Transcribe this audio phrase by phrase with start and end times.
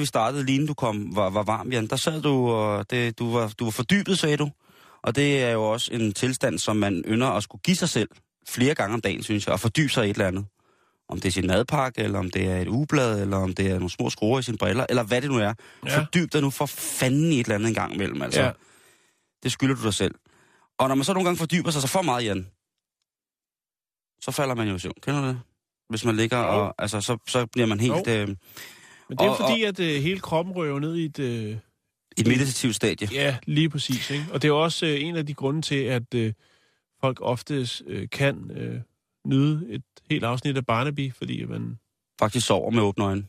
[0.00, 3.18] Vi startede, lige inden du kom, var, var varm, Jan, der sad du, og det,
[3.18, 4.50] du, var, du var fordybet, sagde du.
[5.02, 8.08] Og det er jo også en tilstand, som man ynder at skulle give sig selv
[8.48, 10.46] flere gange om dagen, synes jeg, og fordybe sig i et eller andet.
[11.08, 13.74] Om det er sin madpakke, eller om det er et ugeblad, eller om det er
[13.74, 15.54] nogle små skruer i sine briller, eller hvad det nu er.
[15.86, 15.98] Ja.
[15.98, 18.40] Fordyb dig nu for fanden i et eller andet en gang imellem, altså.
[18.42, 18.50] Ja.
[19.42, 20.14] Det skylder du dig selv.
[20.78, 22.46] Og når man så nogle gange fordyber sig så for meget, Jan,
[24.20, 24.94] så falder man jo i søvn.
[25.02, 25.40] Kender du det?
[25.88, 26.74] Hvis man ligger og...
[26.78, 28.06] Altså, så, så bliver man helt...
[28.06, 28.12] Jo.
[28.12, 28.36] Øh,
[29.10, 31.18] Men det er Og- fordi, at øh, hele kroppen røver ned i et...
[31.18, 31.56] Øh,
[32.18, 33.08] et meditativt stadie.
[33.12, 34.10] ja, lige præcis.
[34.10, 34.24] Ikke?
[34.32, 36.32] Og det er jo også øh, en af de grunde til, at øh,
[37.00, 38.80] folk ofte øh, kan øh,
[39.26, 41.78] nyde et helt afsnit af Barnaby, fordi man...
[42.20, 43.22] Faktisk sover med åbne øjne.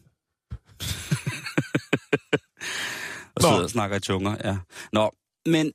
[3.35, 3.47] og Nå.
[3.49, 4.57] sidder og snakker i tunger, ja.
[4.93, 5.11] Nå,
[5.45, 5.65] men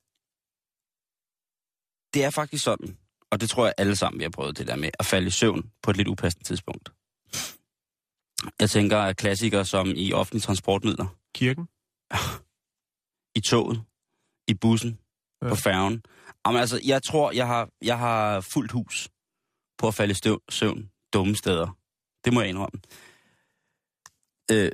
[2.15, 2.97] det er faktisk sådan,
[3.31, 5.31] og det tror jeg alle sammen, vi har prøvet det der med, at falde i
[5.31, 6.89] søvn på et lidt upassende tidspunkt.
[8.61, 11.69] Jeg tænker, at klassikere som i offentlige transportmidler, Kirken?
[13.39, 13.83] i toget,
[14.49, 14.99] i bussen,
[15.43, 15.49] ja.
[15.49, 16.03] På færgen.
[16.47, 19.09] Jamen altså, jeg tror, jeg har, jeg har fuldt hus
[19.79, 21.77] på at falde i støv, søvn dumme steder.
[22.25, 22.81] Det må jeg indrømme.
[24.51, 24.73] Øh,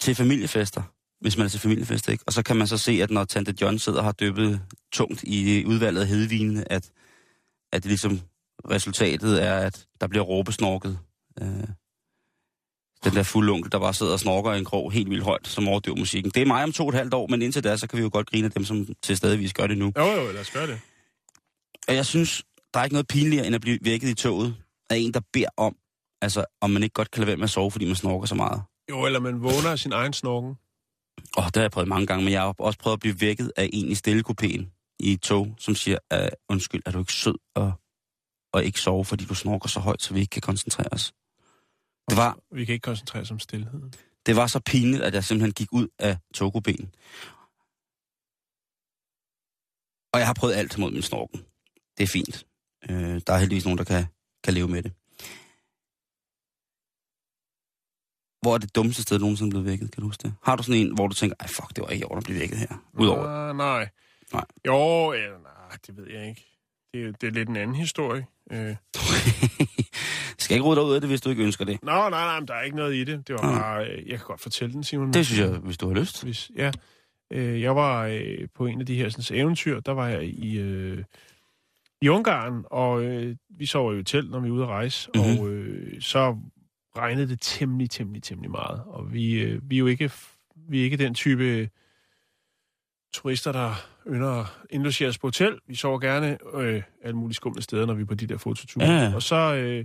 [0.00, 0.82] til familiefester,
[1.20, 2.24] hvis man er til familiefester, ikke?
[2.26, 5.22] Og så kan man så se, at når Tante John sidder og har dyppet tungt
[5.22, 6.90] i udvalget af hedevinen, at,
[7.72, 8.20] at det ligesom
[8.70, 10.98] resultatet er, at der bliver råbesnorket.
[11.42, 11.68] Øh,
[13.04, 15.48] den der fulde onkel, der bare sidder og snorker i en krog helt vildt højt,
[15.48, 16.30] som overdøver musikken.
[16.30, 18.02] Det er mig om to og et halvt år, men indtil da, så kan vi
[18.02, 19.92] jo godt grine af dem, som til stadigvis gør det nu.
[19.98, 20.80] Jo, jo, lad os gøre det.
[21.88, 22.42] Og jeg synes,
[22.74, 24.54] der er ikke noget pinligere, end at blive vækket i toget
[24.90, 25.76] af en, der beder om,
[26.22, 28.34] altså, om man ikke godt kan lade være med at sove, fordi man snorker så
[28.34, 28.62] meget.
[28.90, 30.54] Jo, eller man vågner af sin egen snorken.
[31.36, 33.52] Og det har jeg prøvet mange gange, men jeg har også prøvet at blive vækket
[33.56, 37.34] af en i stillekopæen i et tog, som siger, uh, undskyld, er du ikke sød
[37.54, 37.72] og,
[38.52, 41.12] og ikke sove, fordi du snorker så højt, så vi ikke kan koncentrere os.
[42.08, 43.94] Det var, Vi kan ikke koncentrere os om stillheden.
[44.26, 46.94] det var så pinligt, at jeg simpelthen gik ud af togkopæen.
[50.12, 51.44] Og jeg har prøvet alt mod min snorken.
[51.98, 52.46] Det er fint.
[52.90, 54.06] Øh, der er heldigvis nogen, der kan,
[54.44, 54.92] kan leve med det.
[58.42, 59.92] Hvor er det dummeste sted, nogensinde blevet vækket?
[59.92, 60.34] Kan du huske det?
[60.42, 62.24] Har du sådan en, hvor du tænker, ej fuck, det var ikke i orden at
[62.24, 62.84] blive vækket her?
[63.00, 63.24] Udover.
[63.26, 63.88] Ah, nej.
[64.32, 64.44] Nej.
[64.66, 66.47] Jo, ja, nej, det ved jeg ikke.
[66.94, 68.26] Det, er- det er lidt en anden historie.
[68.52, 68.74] Øh.
[70.38, 71.82] skal ikke rode dig ud af det, hvis du ikke ønsker det.
[71.82, 73.28] Nå, nej, nej, men der er ikke noget i det.
[73.28, 73.58] Det var Nej.
[73.60, 73.86] bare...
[73.90, 75.12] Øh, jeg kan godt fortælle den, Simon.
[75.12, 76.24] Det synes jeg, hvis du har lyst.
[76.24, 76.70] Hvis, ja.
[77.32, 80.58] Øh, jeg var øh, på en af de her sådan, eventyr, der var jeg i,
[80.58, 81.04] øh,
[82.02, 85.10] i Ungarn, og øh, vi sover jo i telt, når vi er ude at rejse,
[85.14, 85.24] Mhm.
[85.24, 85.38] mm-hmm.
[85.40, 86.36] og øh, så
[86.96, 88.82] regnede det temmelig, temmelig, temmelig meget.
[88.86, 90.10] Og vi, øh, vi er jo ikke,
[90.68, 91.68] vi er ikke den type
[93.12, 93.74] turister, der
[94.06, 95.58] ynder at indlogere på hotel.
[95.66, 98.84] Vi sover gerne øh, alle mulige skumle steder, når vi er på de der fototure.
[98.86, 99.14] Ja.
[99.14, 99.84] Og så øh,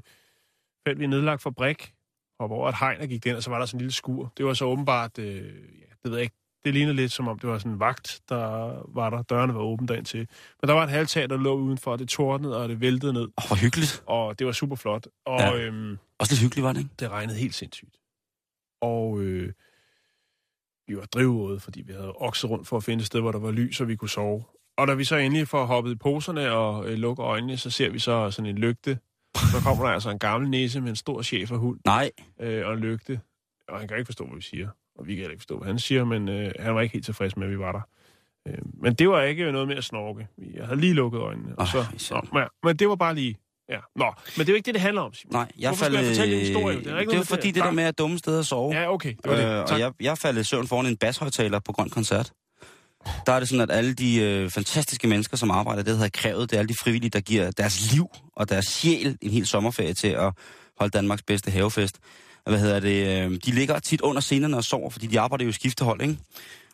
[0.88, 1.94] fandt vi en nedlagt fabrik,
[2.40, 4.34] hoppede over et hegn og gik den, og så var der sådan en lille skur.
[4.38, 6.36] Det var så åbenbart, øh, ja, det ved jeg ikke,
[6.66, 8.46] det lignede lidt som om det var sådan en vagt, der
[8.94, 9.22] var der.
[9.22, 10.28] Dørene var åbent derind til.
[10.62, 13.22] Men der var et halvtag, der lå udenfor, og det tordnede, og det væltede ned.
[13.22, 14.04] Åh, hvor hyggeligt.
[14.06, 15.08] Og det var super flot.
[15.26, 15.56] Og ja.
[15.56, 16.92] øhm, Også lidt hyggeligt, var det ikke?
[17.00, 17.98] det regnede helt sindssygt.
[18.82, 19.54] Og øh,
[20.88, 23.40] vi var drivvåde, fordi vi havde okset rundt for at finde et sted, hvor der
[23.40, 24.44] var lys, så vi kunne sove.
[24.78, 27.90] Og da vi så endelig får hoppet i poserne og øh, lukker øjnene, så ser
[27.90, 29.00] vi så sådan en lygte.
[29.36, 32.12] Så kommer der altså en gammel næse med en stor chef og hund Nej.
[32.40, 33.22] øh, og en lygte.
[33.68, 34.70] Og han kan ikke forstå, hvad vi siger.
[34.96, 37.06] Og vi kan heller ikke forstå, hvad han siger, men øh, han var ikke helt
[37.06, 37.82] tilfreds med, at vi var der.
[38.48, 40.28] Øh, men det var ikke noget med at snorke.
[40.54, 41.60] Jeg havde lige lukket øjnene.
[41.60, 41.78] Og så,
[42.12, 43.38] nå, men, men det var bare lige...
[43.70, 43.78] Ja.
[43.96, 44.06] Nå,
[44.38, 45.34] men det er jo ikke det, det handler om, Simon.
[45.34, 46.08] Nej, jeg Hvorfor skal faldt...
[46.08, 46.78] jeg fortælle din historie?
[46.78, 47.56] Det er ikke det er jo fordi det.
[47.56, 48.74] det der med at dumme steder at sove.
[48.76, 49.14] Ja, okay.
[49.24, 49.46] Det var det.
[49.46, 52.32] Øh, og jeg, jeg faldt i søvn foran en bashøjtaler på Grøn Koncert.
[53.26, 56.50] Der er det sådan, at alle de øh, fantastiske mennesker, som arbejder, det havde krævet,
[56.50, 59.94] det er alle de frivillige, der giver deres liv og deres sjæl en hel sommerferie
[59.94, 60.34] til at
[60.80, 62.00] holde Danmarks bedste havefest.
[62.46, 63.26] Hvad hedder det?
[63.26, 66.18] Øh, de ligger tit under scenerne og sover, fordi de arbejder jo i skiftehold, ikke?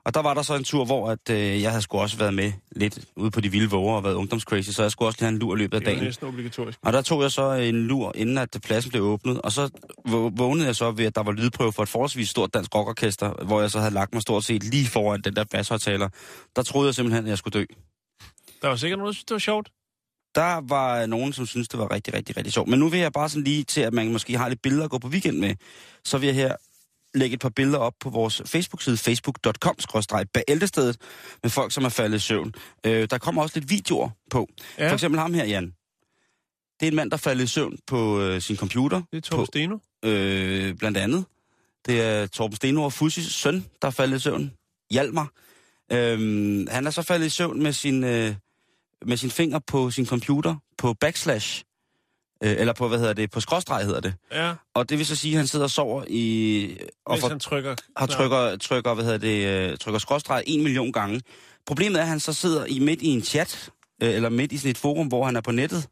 [0.06, 2.34] Og der var der så en tur, hvor at, øh, jeg havde sgu også været
[2.34, 5.26] med lidt ude på de vilde våger og været ungdomscrazy, så jeg skulle også lige
[5.26, 6.04] have en lur i løbet af Det er dagen.
[6.06, 6.80] næsten obligatorisk.
[6.82, 9.70] Og der tog jeg så en lur, inden at pladsen blev åbnet, og så
[10.08, 13.46] vå- vågnede jeg så ved, at der var lydprøve for et forholdsvis stort dansk rockorkester,
[13.46, 16.10] hvor jeg så havde lagt mig stort set lige foran den der basshøjtaler.
[16.56, 17.66] Der troede jeg simpelthen, at jeg skulle dø.
[18.62, 19.70] Der var sikkert nogen, der synes, det var sjovt.
[20.36, 22.70] Der var nogen, som syntes, det var rigtig, rigtig, rigtig sjovt.
[22.70, 24.90] Men nu vil jeg bare sådan lige til, at man måske har lidt billeder at
[24.90, 25.56] gå på weekend med,
[26.06, 26.56] så vil jeg her
[27.14, 30.98] lægge et par billeder op på vores Facebook-side, facebook.com-bæltestedet,
[31.44, 32.54] med folk, som er faldet i søvn.
[32.86, 34.50] Øh, der kommer også lidt videoer på.
[34.78, 34.90] Ja.
[34.90, 35.74] For eksempel ham her, Jan.
[36.80, 39.42] Det er en mand, der faldt i søvn på øh, sin computer, det er Torben
[39.42, 39.78] på- Steno.
[40.06, 41.26] øh, blandt andet.
[41.86, 44.52] Det er Torben Steno og Fussis søn, der er faldet i søvn.
[44.92, 45.32] Hjalmar.
[45.92, 48.36] Øhm, han er så faldet i søvn med sin, øh,
[49.06, 51.64] med sin finger på sin computer på backslash.
[52.44, 54.14] Øh, eller på, hvad hedder det, på skråstreg hedder det.
[54.32, 56.78] Ja, Og det vil så sige, at han sidder og sover i...
[57.06, 57.76] Og mens får, han trykker.
[57.98, 61.22] har trykker, trykker, hvad hedder det, øh, trykker skråstreg en million gange.
[61.68, 63.70] Problemet er, at han så sidder i midt i en chat,
[64.04, 65.88] øh, eller midt i sådan et forum, hvor han er på nettet.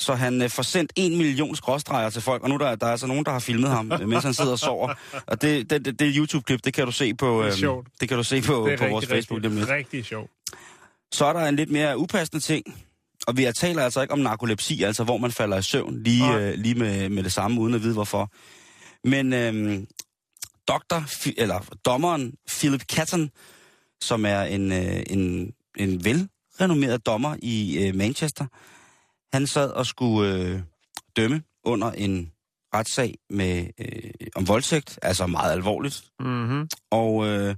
[0.00, 2.86] Så han øh, får sendt en million skråstreger til folk, og nu er der, der
[2.86, 4.94] er altså nogen, der har filmet ham, mens han sidder og sover.
[5.26, 7.88] Og det, det, det, det YouTube-klip, det kan du se på, Det er øh, sjovt.
[8.00, 9.40] det kan du se på, Det er på vores rigtig, Facebook.
[9.42, 9.78] lige om rigtig, lidt.
[9.78, 10.30] rigtig sjovt.
[11.12, 12.64] Så er der en lidt mere upassende ting,
[13.26, 16.54] og vi taler altså ikke om narkolepsi, altså hvor man falder i søvn lige, øh,
[16.54, 18.30] lige med, med det samme, uden at vide hvorfor.
[19.08, 19.86] Men øhm,
[20.68, 21.04] doktor,
[21.40, 23.30] eller dommeren Philip Catton,
[24.00, 28.46] som er en, øh, en, en velrenommeret dommer i øh, Manchester,
[29.32, 30.60] han sad og skulle øh,
[31.16, 32.32] dømme under en
[32.74, 36.04] retssag med øh, om voldtægt, altså meget alvorligt.
[36.20, 36.68] Mm-hmm.
[36.90, 37.54] Og øh,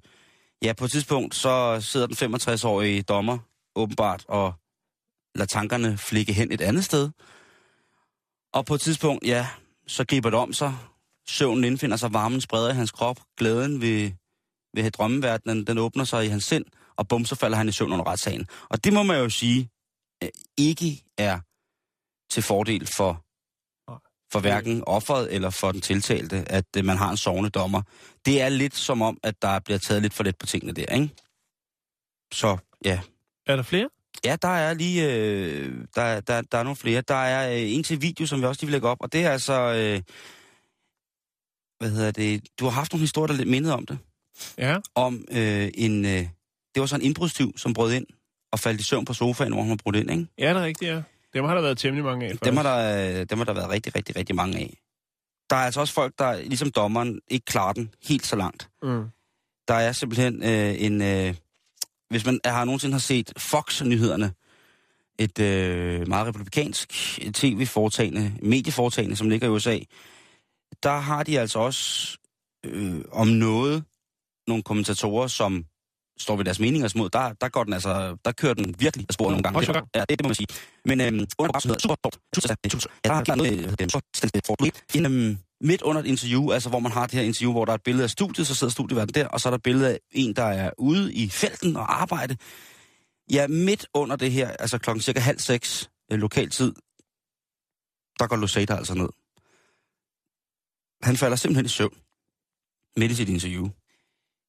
[0.63, 3.39] ja, på et tidspunkt, så sidder den 65-årige dommer
[3.77, 4.55] åbenbart og
[5.35, 7.11] lade tankerne flikke hen et andet sted.
[8.53, 9.49] Og på et tidspunkt, ja,
[9.87, 10.77] så griber det om sig.
[11.29, 13.21] Søvnen indfinder sig, varmen spreder i hans krop.
[13.37, 14.11] Glæden ved,
[14.75, 16.65] ved drømmeverdenen, den åbner sig i hans sind.
[16.97, 18.47] Og bum, så falder han i søvn under retssagen.
[18.69, 19.71] Og det må man jo sige,
[20.23, 20.29] øh,
[20.59, 21.41] ikke er
[22.33, 23.25] til fordel for,
[24.33, 27.83] for hverken offeret eller for den tiltalte, at øh, man har en sovende dommer.
[28.27, 30.95] Det er lidt som om, at der bliver taget lidt for let på tingene der,
[30.95, 31.11] ikke?
[32.33, 33.01] Så ja,
[33.47, 33.89] Er der flere?
[34.25, 37.01] Ja, der er lige øh, der, der, der er nogle flere.
[37.01, 39.25] Der er øh, en til video, som vi også lige vil lægge op, og det
[39.25, 40.03] er altså, øh,
[41.79, 43.99] hvad hedder det, du har haft nogle historier, der er lidt mindet om det,
[44.59, 44.77] Ja.
[44.95, 46.27] om øh, en, øh,
[46.75, 48.07] det var så en indbrudstyv, som brød ind
[48.53, 50.27] og faldt i søvn på sofaen, hvor han var brudt ind, ikke?
[50.39, 51.03] Ja, det er rigtigt, ja.
[51.35, 52.39] Dem har der været temmelig mange af.
[52.39, 53.15] Dem har, faktisk.
[53.15, 54.79] der, øh, dem har der været rigtig, rigtig, rigtig mange af.
[55.51, 58.69] Der er altså også folk, der ligesom dommeren ikke klarer den helt så langt.
[58.83, 59.05] Mm.
[59.69, 61.03] Der er simpelthen øh, en...
[61.03, 61.35] Øh,
[62.11, 64.33] hvis man har nogensinde har set Fox-nyhederne,
[65.19, 66.89] et øh, meget republikansk
[67.35, 69.79] tv-foretagende, medieforetagende, som ligger i USA,
[70.83, 72.17] der har de altså også
[72.65, 73.85] øh, om noget
[74.49, 75.65] nogle kommentatorer, som
[76.19, 77.11] står ved deres meninger imod.
[77.11, 79.61] Der, der går den altså, der kører den virkelig af sporet nogle gange.
[79.61, 80.47] Det, ja, det, må man sige.
[80.85, 81.95] Men øhm, under programmet hedder Super
[83.05, 84.57] der er klart noget, øh, så stille for
[84.95, 87.73] en, øhm, midt under et interview, altså hvor man har det her interview, hvor der
[87.73, 89.89] er et billede af studiet, så sidder studieværten der, og så er der et billede
[89.91, 92.37] af en, der er ude i felten og arbejde.
[93.33, 96.73] Ja, midt under det her, altså klokken cirka halv seks øh, lokal tid,
[98.19, 99.09] der går Luceta altså ned.
[101.03, 101.95] Han falder simpelthen i søvn
[102.97, 103.69] midt i sit interview.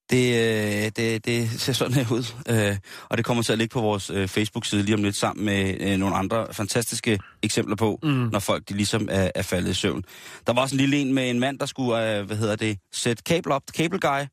[0.10, 2.78] Det, øh, det, det ser sådan her ud, øh,
[3.10, 5.78] og det kommer til at ligge på vores øh, Facebook-side lige om lidt sammen med
[5.82, 8.10] øh, nogle andre fantastiske eksempler på, Mm.
[8.10, 10.04] når folk de ligesom er, er faldet i søvn.
[10.48, 12.80] Der var også en lille en med en mand, der skulle, øh, hvad hedder det,
[12.94, 14.26] sætte kabel op, cable guy,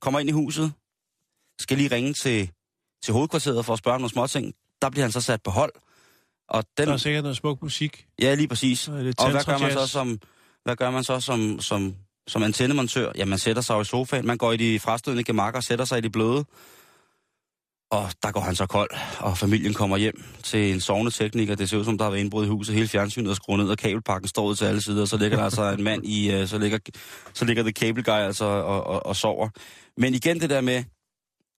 [0.00, 0.72] kommer ind i huset,
[1.60, 2.50] skal lige ringe til,
[3.04, 4.54] til hovedkvarteret for at spørge om nogle småting.
[4.82, 5.72] Der bliver han så sat på hold,
[6.48, 8.06] og den, Der er sikkert noget smuk musik.
[8.20, 8.84] ja lige præcis.
[8.84, 10.18] Det Og hvad gør man så som,
[10.64, 11.94] hvad gør man så som, som,
[12.28, 13.12] som antennemontør?
[13.16, 15.84] Ja, man sætter sig jo i sofaen, man går i de frastødende gemakker og sætter
[15.84, 16.44] sig i de bløde.
[17.90, 18.90] Og der går han så kold,
[19.20, 21.54] og familien kommer hjem til en sovende tekniker.
[21.54, 22.74] Det ser ud som, der har været indbrud i huset.
[22.74, 25.04] Hele fjernsynet er skruet ned, og kabelpakken står ud til alle sider.
[25.04, 26.78] Så ligger der altså en mand i, øh, så ligger,
[27.34, 29.48] så ligger the cable guy altså og, og, og sover.
[29.96, 30.84] Men igen det der med,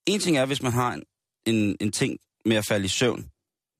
[0.07, 1.03] en ting er, hvis man har en,
[1.47, 3.27] en, en ting med at falde i søvn,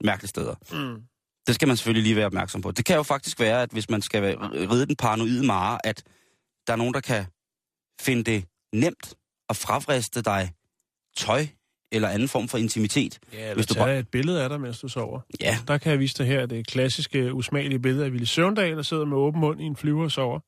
[0.05, 0.55] mærkelige steder.
[0.73, 1.03] Mm.
[1.47, 2.71] Det skal man selvfølgelig lige være opmærksom på.
[2.71, 6.03] Det kan jo faktisk være, at hvis man skal ride den paranoide mare, at
[6.67, 7.27] der er nogen, der kan
[8.01, 9.15] finde det nemt
[9.49, 10.53] at fravriste dig
[11.17, 11.47] tøj
[11.93, 13.19] eller anden form for intimitet.
[13.33, 15.21] Ja, eller Hvis du bare- et billede af dig, mens du sover.
[15.41, 18.83] Ja, Der kan jeg vise dig her det klassiske, usmagelige billede af Ville Søvndal, der
[18.83, 20.41] sidder med åben mund i en flyver og sover.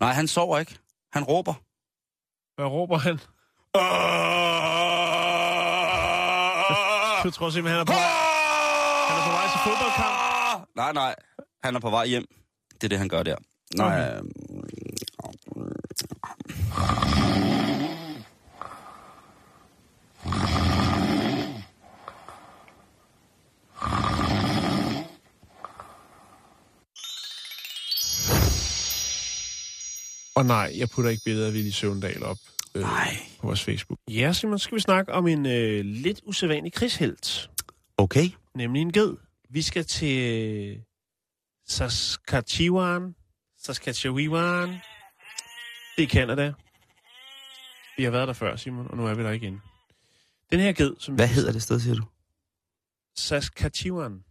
[0.00, 0.76] nej, han sover ikke.
[1.12, 1.54] Han råber.
[2.56, 3.18] Hvad råber han?
[7.24, 8.10] Du tror simpelthen, han er på vej,
[9.08, 10.16] han er på vej til fodboldkamp.
[10.76, 11.14] Nej, nej.
[11.64, 12.26] Han er på vej hjem.
[12.74, 13.36] Det er det, han gør der.
[13.76, 14.22] Nej, Okay.
[30.36, 32.38] Og nej, jeg putter ikke billeder af Willy Søvndal op
[32.74, 33.16] øh, nej.
[33.40, 33.98] på vores Facebook.
[34.10, 37.50] Ja, Simon, skal vi snakke om en øh, lidt usædvanlig krigshelt.
[37.96, 38.30] Okay.
[38.54, 39.16] Nemlig en ged.
[39.50, 40.80] Vi skal til
[41.66, 43.14] Saskatchewan.
[43.58, 44.68] Saskatchewan.
[45.96, 46.52] Det er Canada.
[47.96, 49.62] Vi har været der før, Simon, og nu er vi der igen.
[50.50, 51.14] Den her ged, som...
[51.14, 52.02] Hvad hedder det sted, siger du?
[53.16, 54.24] Saskatchewan.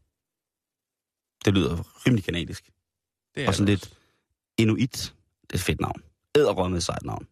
[1.46, 2.70] Det lyder rimelig kanadisk.
[3.36, 3.98] Det er Og sådan det lidt
[4.58, 5.16] inuit.
[5.42, 6.04] Det er et fedt navn.
[6.36, 7.28] Æderrømme sejt navn.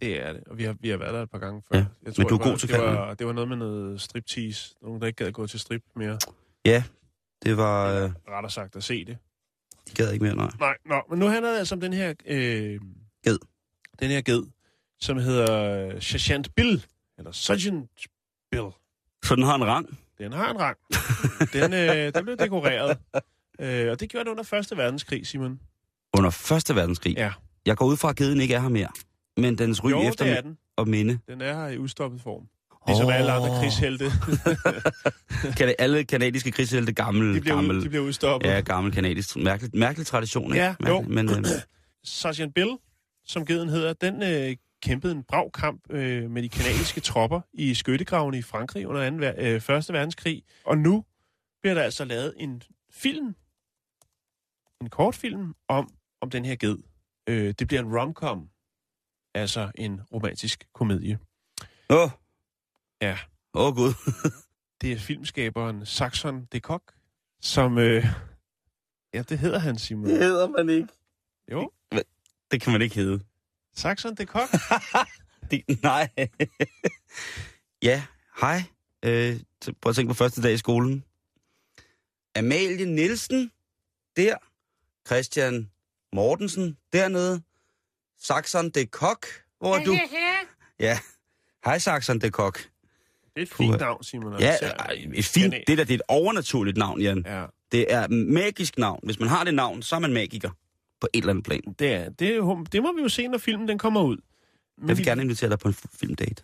[0.00, 1.78] Det er det, og vi har, vi har været der et par gange før.
[1.78, 4.74] Ja, jeg men du er god til det var, det var noget med noget striptease.
[4.82, 6.18] Nogen, der ikke gad gå til strip mere.
[7.42, 8.02] Det var...
[8.04, 9.18] Øh, Rettere sagt at se det.
[9.88, 10.50] de gad ikke mere, nej.
[10.58, 12.14] Nej, nå, men nu handler det altså om den her...
[12.26, 12.80] Øh,
[13.24, 13.38] Ged.
[14.00, 14.42] Den her ged,
[15.00, 16.84] som hedder Sergeant Bill.
[17.18, 17.90] Eller Sergeant
[18.50, 18.66] Bill.
[19.24, 19.98] Så den har en rang.
[20.18, 20.76] Den har en rang.
[21.52, 22.98] den, øh, den blev dekoreret.
[23.60, 25.60] Øh, og det gjorde det under Første Verdenskrig, Simon.
[26.16, 27.14] Under Første Verdenskrig.
[27.16, 27.32] Ja.
[27.66, 28.88] Jeg går ud fra, at geden ikke er her mere.
[29.36, 30.58] Men dens ry Jo, efter det er den.
[30.76, 31.18] og minde.
[31.28, 32.42] Den er her i udstoppet form.
[32.88, 33.14] Ligesom Åh.
[33.16, 34.04] alle andre krigshelte.
[35.56, 38.48] Kan det, alle kanadiske krigshelte gammel, de, bliver gammel, ud, de bliver udstoppet.
[38.48, 40.64] ja, gammel kanadisk, mærkelig, mærkelig tradition, ikke?
[40.64, 41.00] Ja, jo.
[41.00, 41.44] Men, øh,
[42.04, 42.70] Sergeant Bill,
[43.24, 47.74] som geden hedder, den øh, kæmpede en brav kamp øh, med de kanadiske tropper i
[47.74, 49.16] skyttegravene i Frankrig under 2.
[49.16, 50.42] Ver- øh, Første Verdenskrig.
[50.64, 51.04] Og nu
[51.62, 53.34] bliver der altså lavet en film,
[54.80, 56.78] en kortfilm om, om den her ged.
[57.28, 58.48] Øh, det bliver en romcom,
[59.34, 61.18] altså en romantisk komedie.
[61.90, 62.10] åh, oh,
[63.00, 63.18] Ja,
[63.54, 63.92] åh oh, gud.
[64.80, 66.92] det er filmskaberen Saxon de Kock,
[67.40, 67.78] som...
[67.78, 68.04] Øh,
[69.14, 70.06] ja, det hedder han, Simon.
[70.10, 70.88] hedder man ikke.
[71.52, 71.70] Jo,
[72.50, 73.20] Det kan man ikke hedde.
[73.78, 74.50] Saxon de Kock.
[75.50, 76.08] Det, nej.
[77.88, 78.02] ja,
[78.40, 78.62] hej.
[79.04, 79.40] Øh,
[79.80, 81.04] prøv at tænke på første dag i skolen.
[82.36, 83.50] Amalie Nielsen,
[84.16, 84.36] der.
[85.06, 85.70] Christian
[86.12, 87.42] Mortensen, dernede.
[88.20, 89.26] Saxon de Kok,
[89.58, 89.98] hvor er du?
[90.80, 90.98] Ja,
[91.64, 92.58] hej Saxon de Kok.
[92.58, 92.68] Det
[93.36, 94.40] er et fint navn, Simon.
[94.40, 94.56] Ja,
[95.14, 97.22] et fint, det der, det er et overnaturligt navn, Jan.
[97.26, 99.00] Ja, Det er et magisk navn.
[99.02, 100.50] Hvis man har det navn, så er man magiker.
[101.00, 101.60] På et eller andet plan.
[101.78, 104.16] det, er, det, det må vi jo se, når filmen den kommer ud.
[104.78, 106.42] Men Jeg vil vi- gerne invitere dig på en filmdate.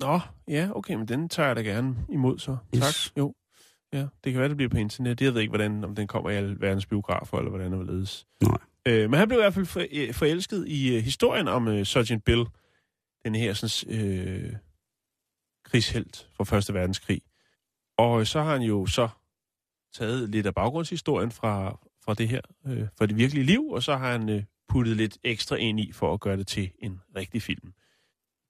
[0.00, 2.56] Nå, ja, okay, men den tager jeg da gerne imod så.
[2.76, 2.82] Yes.
[2.82, 3.16] Tak.
[3.18, 3.34] Jo.
[3.92, 5.20] Ja, det kan være, det bliver på internet.
[5.20, 7.86] Jeg ved ikke, hvordan, om den kommer i alle verdens biografer, eller hvordan det vil
[7.86, 8.26] ledes.
[8.42, 8.58] Nej.
[8.86, 11.86] Øh, men han blev i hvert fald for, øh, forelsket i øh, historien om øh,
[11.86, 12.44] Sergeant Bill,
[13.24, 14.52] den her sådan, øh,
[15.64, 17.22] krigshelt fra Første Verdenskrig.
[17.98, 19.08] Og øh, så har han jo så
[19.94, 23.96] taget lidt af baggrundshistorien fra, fra det her, øh, fra det virkelige liv, og så
[23.96, 27.42] har han øh, puttet lidt ekstra ind i for at gøre det til en rigtig
[27.42, 27.72] film.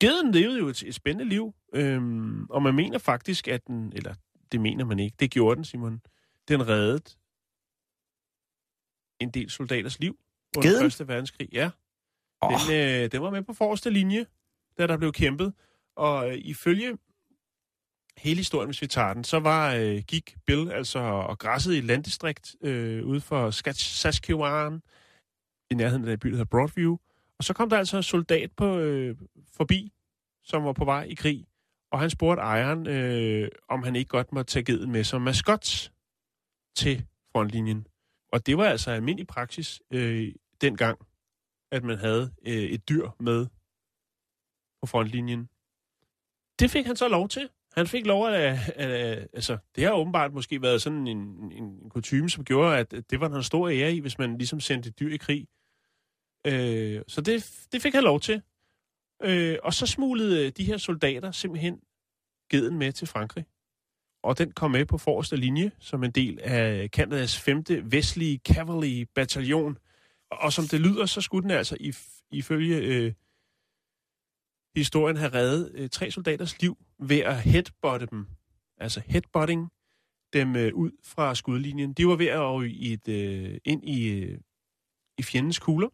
[0.00, 4.14] Geden levede jo et, et spændende liv, øhm, og man mener faktisk, at den, eller
[4.52, 6.00] det mener man ikke, det gjorde den, Simon,
[6.48, 7.02] den reddede
[9.20, 10.18] en del soldaters liv
[10.56, 10.82] under Geden?
[10.82, 11.48] Første Verdenskrig.
[11.52, 11.70] Ja,
[12.42, 14.26] den, øh, den var med på forreste linje,
[14.78, 15.54] da der blev kæmpet.
[15.96, 16.98] Og øh, ifølge
[18.18, 21.78] hele historien, hvis vi tager den, så var øh, gik Bill altså og græssede i
[21.78, 24.82] et landdistrikt øh, ude for Saskatchewan,
[25.70, 26.96] i nærheden af den by, der hedder Broadview.
[27.38, 29.16] Og så kom der altså en soldat på, øh,
[29.52, 29.92] forbi,
[30.44, 31.46] som var på vej i krig.
[31.90, 35.90] Og han spurgte ejeren, øh, om han ikke godt måtte tage geden med som maskot
[36.76, 37.86] til frontlinjen.
[38.32, 40.98] Og det var altså almindelig praksis øh, dengang,
[41.72, 43.46] at man havde øh, et dyr med
[44.80, 45.48] på frontlinjen.
[46.58, 47.48] Det fik han så lov til.
[47.74, 51.52] Han fik lov at, at, at altså, det har åbenbart måske været sådan en, en,
[51.52, 54.88] en kutume, som gjorde, at det var en stor ære i, hvis man ligesom sendte
[54.88, 55.46] et dyr i krig.
[56.46, 58.42] Øh, så det, det fik han lov til.
[59.22, 61.80] Øh, og så smuglede øh, de her soldater simpelthen
[62.50, 63.46] geden med til Frankrig.
[64.22, 67.64] Og den kom med på forreste linje som en del af Kanadas 5.
[67.84, 69.78] vestlige Cavalry bataljon.
[70.30, 73.12] Og som det lyder, så skulle den altså if, ifølge øh,
[74.80, 78.26] historien have reddet øh, tre soldaters liv ved at headbutte dem.
[78.78, 79.70] Altså headbutting
[80.32, 81.92] dem øh, ud fra skudlinjen.
[81.92, 84.38] De var ved at i et, øh, ind i, øh,
[85.18, 85.88] i fjendens kugler.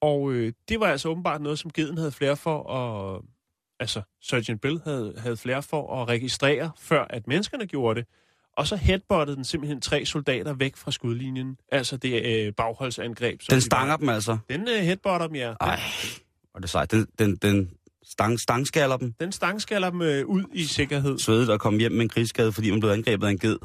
[0.00, 3.22] Og øh, det var altså åbenbart noget, som geden havde flere for at...
[3.80, 8.08] Altså, Sergeant Bill havde, havde flere for at registrere, før at menneskerne gjorde det.
[8.56, 11.56] Og så headbuttede den simpelthen tre soldater væk fra skudlinjen.
[11.72, 13.42] Altså det øh, bagholdsangreb.
[13.42, 14.38] som den de dem altså.
[14.50, 15.48] Den øh, headbutter dem, ja.
[15.48, 15.80] Den, Ej,
[16.56, 16.90] og det er sejt.
[16.90, 17.70] Den, den, den
[18.02, 19.12] stang, stangskaller dem.
[19.12, 22.70] den stangskaller dem øh, ud i sikkerhed, Svedet og komme hjem med en krigsskade, fordi
[22.70, 23.58] man blev angrebet af en ged.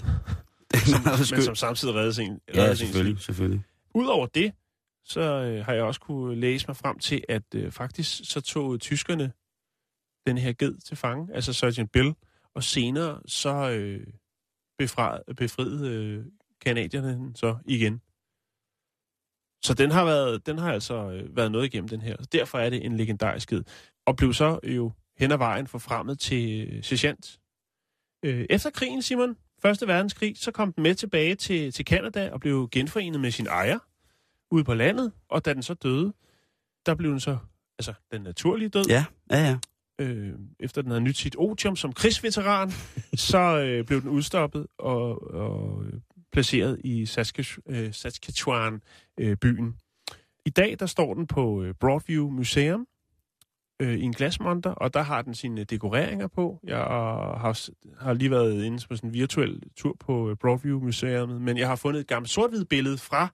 [1.25, 2.39] som, men som samtidig reddes en.
[2.55, 3.19] Ja, reddes selvfølgelig, liv.
[3.19, 3.63] selvfølgelig.
[3.95, 4.53] Udover det,
[5.05, 8.79] så øh, har jeg også kunne læse mig frem til, at øh, faktisk så tog
[8.79, 9.31] tyskerne
[10.27, 12.13] den her ged til fange, altså Sergeant Bill,
[12.55, 14.07] og senere så øh,
[14.77, 16.25] befriede, befriede øh,
[16.62, 18.01] kanadierne den så igen.
[19.63, 22.15] Så den har, været, den har altså øh, været noget igennem den her.
[22.32, 23.63] Derfor er det en legendarisk skid.
[24.06, 27.39] Og blev så jo hen ad vejen forfremmet til øh, sergeant.
[28.25, 32.39] Øh, efter krigen, Simon, Første verdenskrig, så kom den med tilbage til, til Canada og
[32.39, 33.80] blev genforenet med sin ejer
[34.51, 35.12] ude på landet.
[35.30, 36.13] Og da den så døde,
[36.86, 37.38] der blev den så,
[37.80, 38.86] altså den naturlige død.
[38.89, 39.58] Ja, ja, ja.
[40.06, 42.72] Øh, efter den havde nyt sit otium som krigsveteran,
[43.30, 45.94] så øh, blev den udstoppet og, og øh,
[46.32, 47.89] placeret i Saskatch- øh,
[49.22, 49.75] Saskatchewan-byen.
[50.46, 52.88] I dag, der står den på øh, Broadview Museum
[53.82, 56.60] øh, i en glasmonter, og der har den sine dekoreringer på.
[56.63, 61.30] Jeg har, har lige været inde på sådan en virtuel tur på øh, Broadview Museum,
[61.30, 63.28] men jeg har fundet et gammelt sort billede fra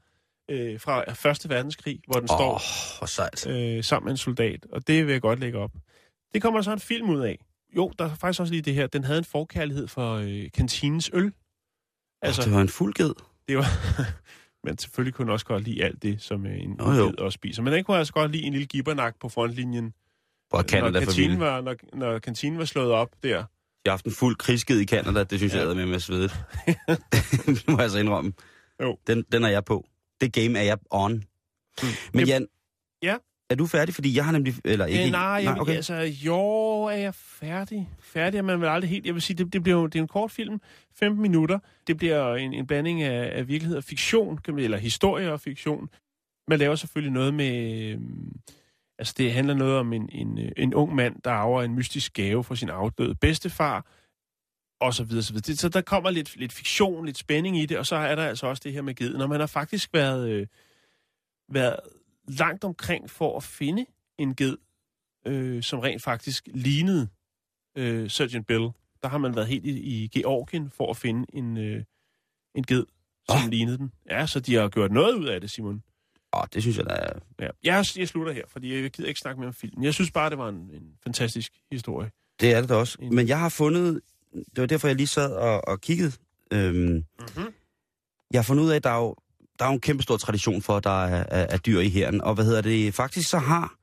[0.50, 2.62] øh, fra Første Verdenskrig, hvor den Åh, står oh,
[2.98, 3.48] hvor sejt.
[3.48, 5.72] øh, sammen med en soldat, og det vil jeg godt lægge op.
[6.34, 7.39] Det kommer så en film ud af.
[7.75, 8.88] Jo, der er faktisk også lige det her.
[8.88, 11.34] Den havde en forkærlighed for øh, kantinens øl.
[12.22, 13.13] Altså, det var en fuld ged.
[13.48, 13.65] Det var...
[14.67, 17.13] men selvfølgelig kunne også godt lide alt det, som øh, en Jo, jo.
[17.17, 17.62] også spiser.
[17.62, 19.93] Men den kunne altså godt lide en lille gibbernak på frontlinjen,
[20.50, 23.29] Hvor Canada når, kantinen var, når, når kantinen var slået op der.
[23.29, 23.38] Jeg
[23.86, 25.59] har haft en fuld krigsged i Canada, det synes Ja.
[25.59, 26.31] jeg er med med svedet.
[27.45, 28.33] det må jeg så indrømme.
[28.81, 28.97] Jo.
[29.07, 29.86] Den, den er jeg på.
[30.21, 31.13] Det game er jeg on.
[31.13, 31.88] Mm.
[32.13, 32.47] Men Det- Jan,
[33.03, 33.15] Ja?
[33.50, 33.96] Er du færdig?
[33.96, 34.54] Fordi jeg har nemlig...
[34.66, 35.62] Eller ikke, Øh, nej, jeg, nej, okay.
[35.62, 35.75] okay.
[35.75, 36.39] altså, jo,
[36.84, 37.89] er jeg færdig?
[38.00, 39.06] Færdig er man vel aldrig helt.
[39.06, 40.62] Jeg vil sige, det, det, bliver, det er en kort film,
[40.96, 41.60] 15 minutter.
[41.88, 45.89] Det bliver en, en blanding af, af virkelighed og fiktion, eller historie og fiktion.
[46.48, 47.82] Man laver selvfølgelig noget med...
[47.92, 48.39] øhm,
[49.00, 52.13] Altså, det handler noget om en, en, øh, en ung mand, der arver en mystisk
[52.13, 53.86] gave fra sin afdøde bedstefar,
[54.82, 55.44] og så videre, så videre.
[55.48, 58.25] Det, så der kommer lidt, lidt fiktion, lidt spænding i det, og så er der
[58.25, 59.22] altså også det her med geden.
[59.22, 60.48] Og man har faktisk været, øh,
[61.50, 61.75] været
[62.27, 63.86] langt omkring for at finde
[64.17, 64.57] en ged,
[65.27, 67.07] øh, som rent faktisk lignede
[67.75, 68.69] øh, Surgeon Bill.
[69.03, 69.69] Der har man været helt i,
[70.03, 71.84] i Georgien for at finde en, øh,
[72.55, 72.86] en ged,
[73.29, 73.50] som Ah.
[73.50, 73.91] lignede den.
[74.10, 75.84] Ja, så de har gjort noget ud af det, Simon.
[76.34, 77.19] Åh, det synes jeg, der er...
[77.39, 77.48] Ja.
[77.63, 79.84] Jeg, jeg slutter her, fordi jeg gider ikke snakke mere om filmen.
[79.84, 82.12] Jeg synes bare, det var en, en fantastisk historie.
[82.39, 82.98] Det er det da også.
[83.01, 83.13] Enig.
[83.13, 84.01] Men jeg har fundet...
[84.34, 86.11] Det var derfor, jeg lige sad og, og kiggede.
[86.53, 86.75] Øhm,
[87.20, 87.53] Mm-hmm.
[88.31, 89.16] jeg har fundet ud af, at der er jo,
[89.59, 91.89] der er jo en kæmpe stor tradition for, at der er, er, er dyr i
[91.89, 92.22] herren.
[92.22, 92.93] Og hvad hedder det?
[92.93, 93.75] Faktisk så har,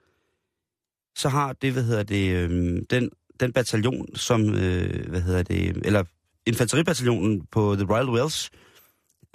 [1.17, 3.11] så har det, hvad hedder det, øhm, den,
[3.41, 6.05] den bataljon, som, øh, hvad hedder det, eller
[6.47, 8.51] infanteribataljonen på The Royal Wells,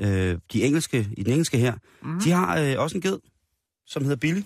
[0.01, 2.19] øh, de engelske, i den engelske her, Mm.
[2.21, 3.19] de har øh, også en ged,
[3.87, 4.41] som hedder Billy.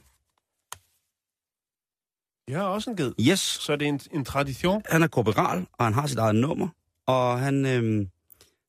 [2.47, 3.13] De har også en ged.
[3.19, 4.81] Yes, Så er det en, en tradition.
[4.89, 6.67] han er korporal, og han har sit eget nummer,
[7.07, 8.07] og han, øh,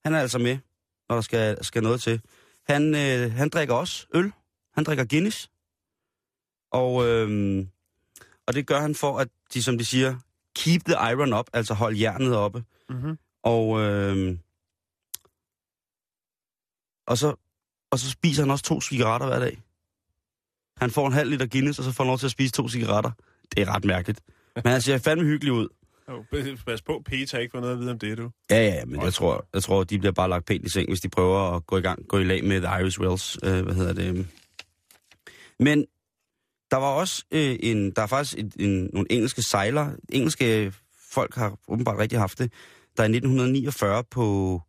[0.05, 0.59] han er altså med,
[1.09, 2.21] når der skal, skal noget til.
[2.67, 4.33] Han, øh, han drikker også øl.
[4.75, 5.51] Han drikker Guinness.
[6.71, 7.67] Og, øh,
[8.47, 10.19] og det gør han for, at de, som de siger,
[10.57, 12.65] keep the iron up, altså hold jernet oppe.
[12.89, 13.19] Mm-hmm.
[13.43, 14.39] Og, øh,
[17.07, 17.35] og, så,
[17.91, 19.63] og så spiser han også to cigaretter hver dag.
[20.77, 22.69] Han får en halv liter Guinness, og så får han lov til at spise to
[22.69, 23.11] cigaretter.
[23.55, 24.21] Det er ret mærkeligt.
[24.55, 25.69] Men han ser fandme hyggelig ud.
[26.09, 26.25] Oh,
[26.67, 28.31] pas på, Peter ikke får noget at vide om det, du.
[28.51, 31.01] Ja, ja, men jeg tror, jeg tror, de bliver bare lagt pænt i seng, hvis
[31.01, 33.75] de prøver at gå i gang, gå i lag med The Irish Wells, øh, hvad
[33.75, 34.27] hedder det.
[35.59, 35.87] Men
[36.71, 40.73] der var også øh, en, der er faktisk et, en, nogle engelske sejlere, engelske
[41.11, 42.53] folk har åbenbart rigtig haft det,
[42.97, 44.61] der i 1949 på,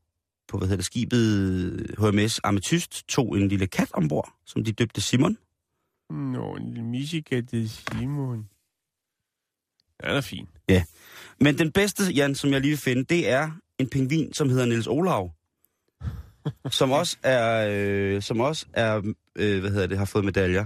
[0.47, 5.01] på hvad hedder det, skibet HMS Amethyst tog en lille kat ombord, som de døbte
[5.01, 5.37] Simon.
[6.09, 8.49] Nå, en lille Michigan, det Simon.
[10.03, 10.47] Ja, den er fin.
[11.41, 14.65] Men den bedste, Jan, som jeg lige vil finde, det er en pingvin, som hedder
[14.65, 15.31] Niels Olav.
[16.71, 20.65] som også er, øh, som også er øh, hvad hedder det, har fået medaljer.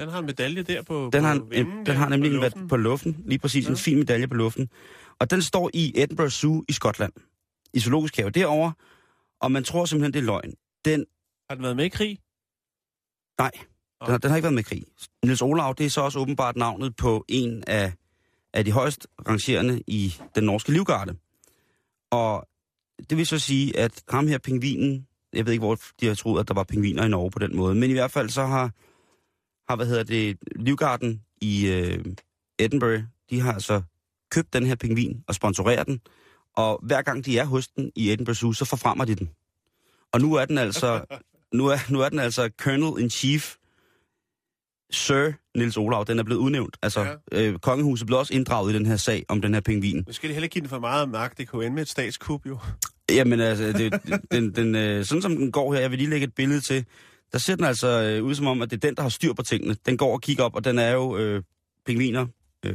[0.00, 2.30] Den har en medalje der på Den på har, en, vingen den der, har nemlig
[2.30, 2.68] på en luften.
[2.68, 3.68] på luften, lige præcis, ja.
[3.70, 3.80] en Ja.
[3.80, 4.68] fin medalje på luften.
[5.20, 7.12] Og den står i Edinburgh Zoo i Skotland,
[7.74, 8.72] i zoologisk have derovre,
[9.40, 10.54] og man tror simpelthen, det er løgn.
[10.84, 11.06] Den,
[11.48, 12.18] Har den været med i krig?
[13.38, 13.50] nej,
[14.00, 14.84] den, har, den har ikke været med i krig.
[15.24, 17.92] Niels Olav, det er så også åbenbart navnet på en af,
[18.56, 21.16] af de højst rangerende i den norske livgarde.
[22.10, 22.48] Og
[23.10, 26.40] det vil så sige, at ham her pingvinen, jeg ved ikke, hvor de har troet,
[26.40, 28.70] at der var pingviner i Norge på den måde, men i hvert fald så har,
[29.68, 32.04] har hvad hedder det, livgarden i øh,
[32.58, 33.82] Edinburgh, de har altså
[34.30, 36.00] købt den her pingvin og sponsoreret den,
[36.56, 39.30] og hver gang de er hos den i Edinburgh Zoo, så forfremmer de den.
[40.12, 41.04] Og nu er den altså,
[41.58, 43.56] nu er, nu er den altså Colonel in Chief,
[44.90, 46.76] Sir Nils Olav, den er blevet udnævnt.
[46.82, 47.42] Altså, ja.
[47.42, 50.04] øh, kongehuset blev også inddraget i den her sag om den her pingvin.
[50.06, 51.38] Nu skal de heller ikke give den for meget magt.
[51.38, 52.58] Det kunne ende med et statskup, jo.
[53.10, 53.92] Jamen altså, det,
[54.32, 56.84] den, den, øh, sådan som den går her, jeg vil lige lægge et billede til,
[57.32, 59.32] der ser den altså øh, ud som om, at det er den, der har styr
[59.32, 59.76] på tingene.
[59.86, 61.42] Den går og kigger op, og den er jo øh,
[61.86, 62.26] pingviner
[62.64, 62.74] øh,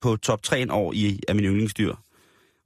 [0.00, 1.94] på top 3 år i, af min yndlingsdyr.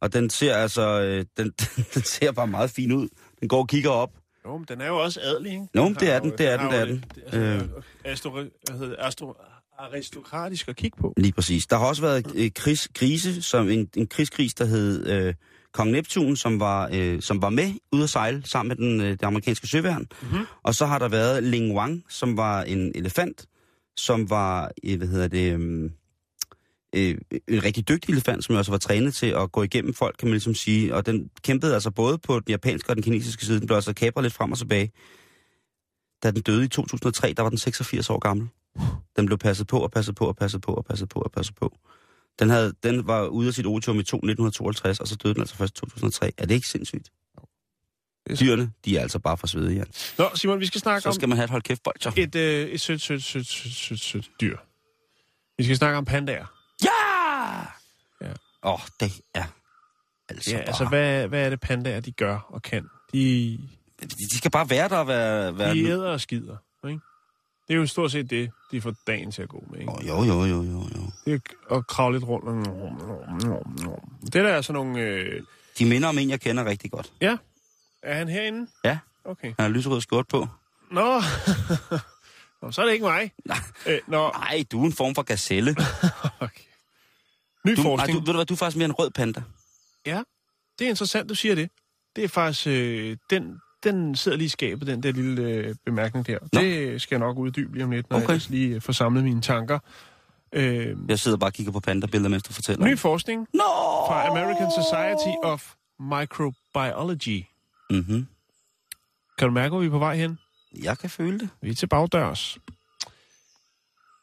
[0.01, 1.51] Og den ser altså, øh, den,
[1.95, 3.09] den ser bare meget fin ud.
[3.41, 4.11] Den går og kigger op.
[4.47, 5.67] Jo, men den er jo også adelig, ikke?
[5.75, 7.05] Det er den, jo- det er den, det er den.
[7.25, 7.83] Altså, Øh.
[8.05, 8.97] astro, hvad hedder det?
[8.99, 9.35] Astro,
[9.79, 11.15] aristokratisk at kigge på.
[11.17, 11.67] Lige præcis.
[11.67, 15.35] Der har også været øh, kris, krise, som en, en krigsgris, der hed øh,
[15.73, 19.11] Kong Neptun, som var, øh, som var med ude at sejle sammen med den, øh,
[19.11, 20.07] det amerikanske søværn.
[20.23, 20.39] Mhm.
[20.63, 23.47] Og så har der været Ling Wang, som var en elefant,
[23.97, 25.91] som var, øh, hvad hedder det, øh,
[26.97, 30.29] øh, en rigtig dygtig elefant, som også var trænet til at gå igennem folk, kan
[30.29, 30.95] man ligesom sige.
[30.95, 33.59] Og den kæmpede altså både på den japanske og den kinesiske side.
[33.59, 34.93] Den blev altså kapret lidt frem og tilbage.
[36.23, 38.49] Da den døde i 2003, der var den 86 år gammel.
[39.17, 41.55] Den blev passet på og passet på og passet på og passet på og passet
[41.57, 41.79] på.
[42.39, 45.41] Den, havde, den var ude af sit otium i to- 1952, og så døde den
[45.43, 46.33] altså først i 2003.
[46.39, 47.11] Er det ikke sindssygt?
[48.27, 49.87] Det er- Dyrene, de er altså bare for svede igen.
[50.19, 52.13] Nå, Simon, vi skal snakke Så om skal man have et hold kæft bolcher.
[52.17, 54.57] et, øh, et sødt, sødt, sødt, sødt, sødt, sødt dyr.
[55.59, 56.47] Vi skal snakke om pandaer.
[58.63, 59.45] Åh, oh, det er
[60.29, 60.67] altså Ja, bare...
[60.67, 62.89] altså, hvad, hvad er det pandaer, de gør og kan?
[63.13, 63.59] De,
[64.03, 65.59] De, de skal bare være der og være...
[65.59, 66.57] være de æder og skider,
[66.89, 67.01] ikke?
[67.69, 69.93] Det er jo stort set det, de får dagen til at gå med, ikke?
[69.93, 71.11] Oh, jo, jo, jo, jo, jo.
[71.27, 72.65] Det er at kravle lidt rundt.
[74.25, 75.01] Det der er sådan nogle...
[75.01, 75.43] Øh...
[75.79, 77.13] De minder om en, jeg kender rigtig godt.
[77.21, 77.37] Ja,
[78.03, 78.67] er han herinde?
[78.85, 78.99] Ja.
[79.25, 79.47] Okay.
[79.47, 80.47] Han har lyserød skjort på.
[80.91, 81.23] Nå,
[82.63, 83.33] Nå så er det ikke mig.
[83.45, 83.59] Nej.
[83.87, 85.71] Øh, nå, Nej, du er en form for gazelle.
[86.41, 86.63] okay.
[87.67, 88.15] Ny Du, forskning.
[88.19, 89.43] du, ved du hvad, du er faktisk mere en rød panda.
[90.07, 90.23] Ja,
[90.79, 91.71] det er interessant, du siger det.
[92.17, 92.67] Det er faktisk...
[92.67, 96.39] Øh, den, den sidder lige i skabet, den der lille øh, bemærkning der.
[96.53, 96.61] Nå.
[96.61, 98.29] Det skal jeg nok uddybe lige om lidt, når Okay.
[98.33, 99.79] jeg lige øh, får samlet mine tanker.
[100.53, 102.87] Øh, Jeg sidder bare og kigger på panda-billeder, mens du fortæller.
[102.87, 103.59] ny forskning Nå!
[104.09, 107.45] fra American Society of Microbiology.
[107.91, 108.27] Mm-hmm.
[109.39, 110.39] Kan du mærke, hvor vi er på vej hen?
[110.83, 111.49] Jeg kan føle det.
[111.63, 112.59] Vi er til bagdørs.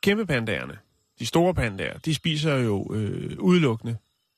[0.02, 0.78] Kæmpe pandaerne,
[1.20, 3.98] de store pandaer, de spiser jo øh, udelukkende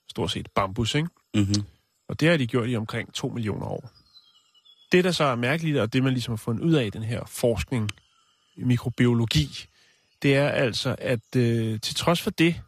[0.10, 1.10] stort set bambus, ikke?
[1.34, 1.66] Mm-hmm.
[2.08, 3.90] Og det har de gjort i omkring 2 millioner år.
[4.92, 7.04] Det, der så er mærkeligt, og det man ligesom har fundet ud af i den
[7.04, 7.90] her forskning
[8.56, 9.66] i mikrobiologi,
[10.22, 12.62] det er altså, at øh, til trods for det,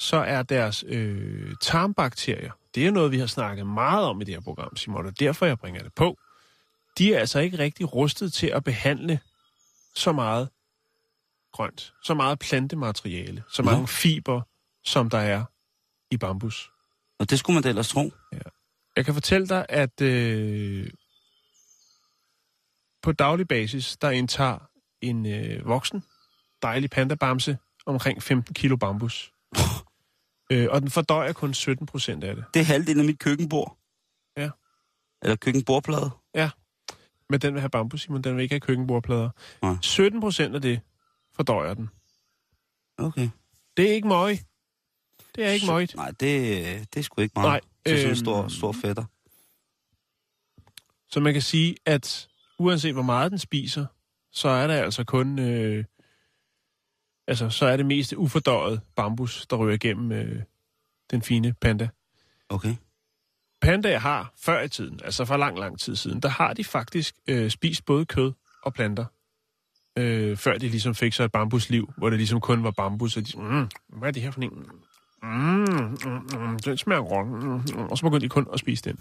[0.00, 4.34] så er deres øh, tarmbakterier, det er noget, vi har snakket meget om i det
[4.34, 6.18] her program, Simon, og derfor jeg bringer det på.
[6.98, 9.20] De er altså ikke rigtig rustet til at behandle
[9.94, 10.48] så meget
[11.52, 14.42] grønt, så meget plantemateriale, så mange fiber,
[14.84, 15.44] som der er
[16.10, 16.70] i bambus.
[17.18, 18.12] Og det skulle man da ellers tro.
[18.96, 20.90] Jeg kan fortælle dig, at øh,
[23.02, 24.58] på daglig basis, der indtager
[25.00, 26.04] en øh, voksen,
[26.62, 29.32] dejlig pandabamse omkring 15 kilo bambus.
[30.52, 32.44] øh, og den fordøjer kun 17 procent af det.
[32.54, 33.78] Det er halvdelen af mit køkkenbord.
[34.36, 34.50] Ja.
[35.22, 36.10] Eller køkkenbordplade.
[37.30, 38.22] Men den vil have bambus, Simon.
[38.22, 39.30] Den vil ikke have køkkenbordplader.
[39.62, 39.76] Nej.
[39.82, 40.80] 17 procent af det
[41.38, 41.90] fordøjer den.
[42.98, 43.28] Okay.
[43.76, 44.38] Det er ikke møg.
[45.34, 45.96] Det er ikke møgt.
[45.96, 47.48] Nej, det, det er sgu ikke meget.
[47.48, 49.04] Nej, Til sådan en øhm, stor, stor fætter.
[51.10, 53.86] Så man kan sige, at uanset hvor meget den spiser,
[54.32, 55.38] så er der altså kun...
[55.38, 55.84] Øh,
[57.26, 60.42] altså, så er det meste ufordøjet bambus, der ryger igennem øh,
[61.10, 61.88] den fine panda.
[62.48, 62.74] Okay.
[63.60, 67.14] Pandaer har før i tiden, altså for lang, lang tid siden, der har de faktisk
[67.26, 69.04] øh, spist både kød og planter.
[69.98, 73.26] Øh, før de ligesom fik så et bambusliv, hvor det ligesom kun var bambus, og
[73.26, 74.66] de mm, hvad er det her for en?
[75.22, 75.28] Mm,
[76.04, 77.26] mm, mm, den smager godt.
[77.28, 78.98] Mm, mm, og så begyndte de kun at spise den.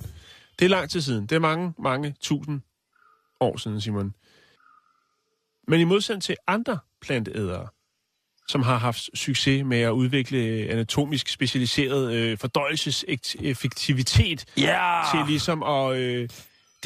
[0.59, 1.25] Det er lang tid siden.
[1.25, 2.61] Det er mange, mange tusind
[3.39, 4.13] år siden, Simon.
[5.67, 7.67] Men i modsætning til andre planteædere,
[8.47, 10.37] som har haft succes med at udvikle
[10.69, 15.01] anatomisk specialiseret øh, fordøjelseseffektivitet Ja!
[15.13, 16.29] til ligesom at øh,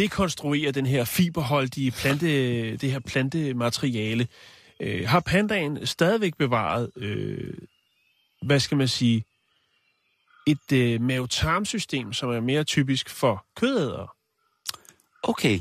[0.02, 2.28] dekonstruere den her fiberholdige plante,
[2.78, 4.28] det her plantemateriale,
[4.80, 7.54] øh, har pandaen stadigvæk bevaret, øh,
[8.42, 9.24] hvad skal man sige,
[10.48, 14.08] et øh, mavetarmsystem, som er mere typisk for kødædere.
[15.24, 15.60] Okay.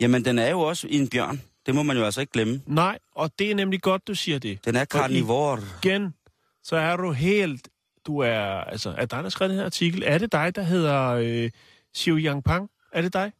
[0.00, 1.42] Jamen, den er jo også en bjørn.
[1.66, 2.62] Det må man jo altså ikke glemme.
[2.66, 4.64] Nej, og det er nemlig godt, du siger det.
[4.64, 5.60] Den er karnivor.
[5.82, 6.14] Igen,
[6.62, 7.68] så er du helt...
[8.06, 8.40] Du er...
[8.40, 10.02] Altså, er dig, der skrev den her artikel?
[10.06, 11.50] Er det dig, der hedder øh,
[11.96, 12.70] Xiu Yangpang?
[12.92, 13.32] Er det dig?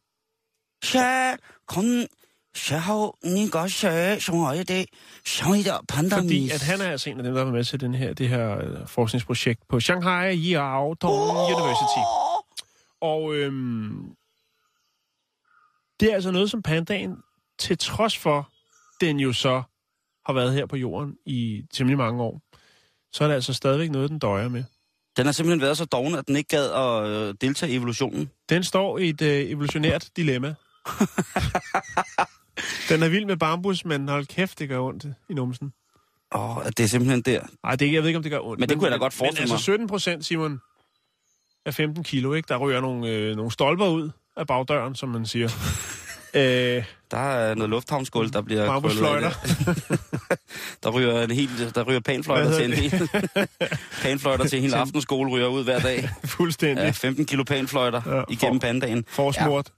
[5.87, 8.13] Panda Fordi at han er altså en af dem, der var med til den her,
[8.13, 11.99] det her øh, forskningsprojekt på Shanghai Yao Tong University.
[13.01, 14.15] Og øhm,
[15.99, 17.17] det er altså noget, som pandaen,
[17.59, 18.49] til trods for,
[19.01, 19.63] den jo så
[20.25, 22.41] har været her på jorden i temmelig mange år,
[23.13, 24.63] så er det altså stadigvæk noget, den døjer med.
[25.17, 28.31] Den har simpelthen været så doven, at den ikke gad at øh, deltage i evolutionen.
[28.49, 30.55] Den står i et øh, evolutionært dilemma.
[32.89, 35.73] den er vild med bambus, men hold kæft, det gør ondt i numsen.
[36.35, 37.41] Åh, oh, det er simpelthen der.
[37.63, 38.59] Nej, det, jeg ved ikke, om det gør ondt.
[38.59, 39.53] Men det kunne jeg da godt forestille men, mig.
[39.55, 40.59] altså 17 procent, Simon,
[41.65, 42.47] af 15 kilo, ikke?
[42.47, 45.49] Der ryger nogle, øh, nogle stolper ud af bagdøren, som man siger.
[46.33, 49.29] øh, Der er noget lufthavnsgulv, der bliver Bambusfløjter.
[49.29, 50.01] det.
[50.83, 53.09] der ryger en helt, der ryger panfløjter til en hel,
[54.01, 56.09] panfløjter til en hel aftenskole ryger ud hver dag.
[56.25, 56.81] fuldstændig.
[56.81, 56.91] Ja, Ja.
[56.91, 59.05] 15 kilo panfløjter Ja, ja, igennem for- pandagen.
[59.07, 59.71] Forsmurt.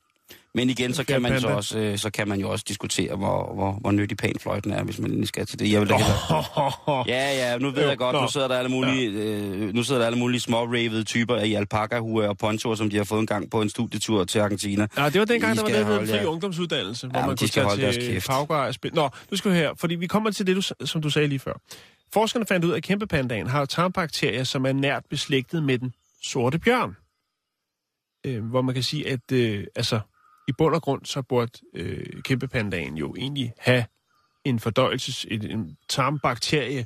[0.58, 3.54] Men igen, så kan, man så, også, øh, så kan man jo også diskutere, hvor,
[3.54, 5.72] hvor, hvor nyttig panfløjten er, hvis man lige skal til det.
[5.72, 7.04] Jeg vil da hellere...
[7.14, 8.22] Ja, ja, nu ved Jo, jeg godt, nå.
[8.22, 11.54] nu sidder der alle mulige, øh, nu sidder der alle mulige små ravede typer i
[11.54, 14.88] alpaca og ponchoer, som de har fået en gang på en studietur til Argentina.
[14.98, 17.26] Ja, det var dengang, I der var det, holde hed fri jer- ungdomsuddannelse, hvor Ja,
[17.28, 18.22] man kunne tage til.
[18.28, 18.96] Paugar og spille.
[18.96, 21.40] Nå, nu skal vi her, fordi vi kommer til det, du, som du sagde lige
[21.40, 21.54] før.
[22.14, 25.94] Forskerne fandt ud af, at kæmpepandaen har tarmbakterier, som er nært beslægtet med den
[26.24, 26.96] sorte bjørn.
[28.26, 30.00] Øh, hvor man kan sige, at øh, altså,
[30.48, 33.86] i bund og grund, så burde øh, kæmpepandaen jo egentlig have
[34.46, 36.86] en fordøjelses, en, en tarmbakterie,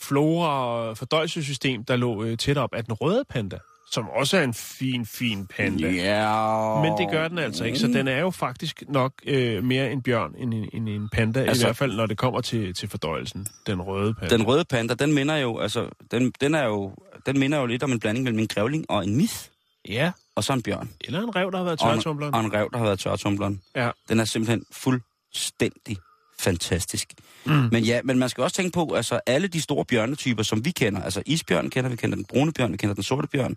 [0.00, 3.58] flora og fordøjelsessystem, der lå øh, tæt op af den røde panda,
[3.92, 5.90] som også er en fin, fin panda.
[5.90, 6.82] Ja.
[6.82, 10.02] Men det gør den altså ikke, så den er jo faktisk nok øh, mere en
[10.02, 12.88] bjørn end en, end en panda, altså, i hvert fald når det kommer til, til
[12.88, 14.36] fordøjelsen, den røde panda.
[14.36, 16.94] Den røde panda, den minder jo, altså, den, den er jo,
[17.26, 19.48] den minder jo lidt om en blanding mellem en grævling og en mith,
[19.88, 20.90] Ja, og så en bjørn.
[21.00, 22.34] eller en rev, der har været Og en, tørretumbleren.
[22.34, 23.60] og en rev, der har været tørretumbleren.
[23.76, 23.90] Ja.
[24.08, 25.96] Den er simpelthen fuldstændig
[26.38, 27.08] fantastisk.
[27.46, 27.52] Mm.
[27.52, 30.70] Men ja, men man skal også tænke på, altså alle de store bjørnetyper, som vi
[30.70, 33.56] kender, altså isbjørn kender vi, kender den brune bjørn, vi kender den sorte bjørn,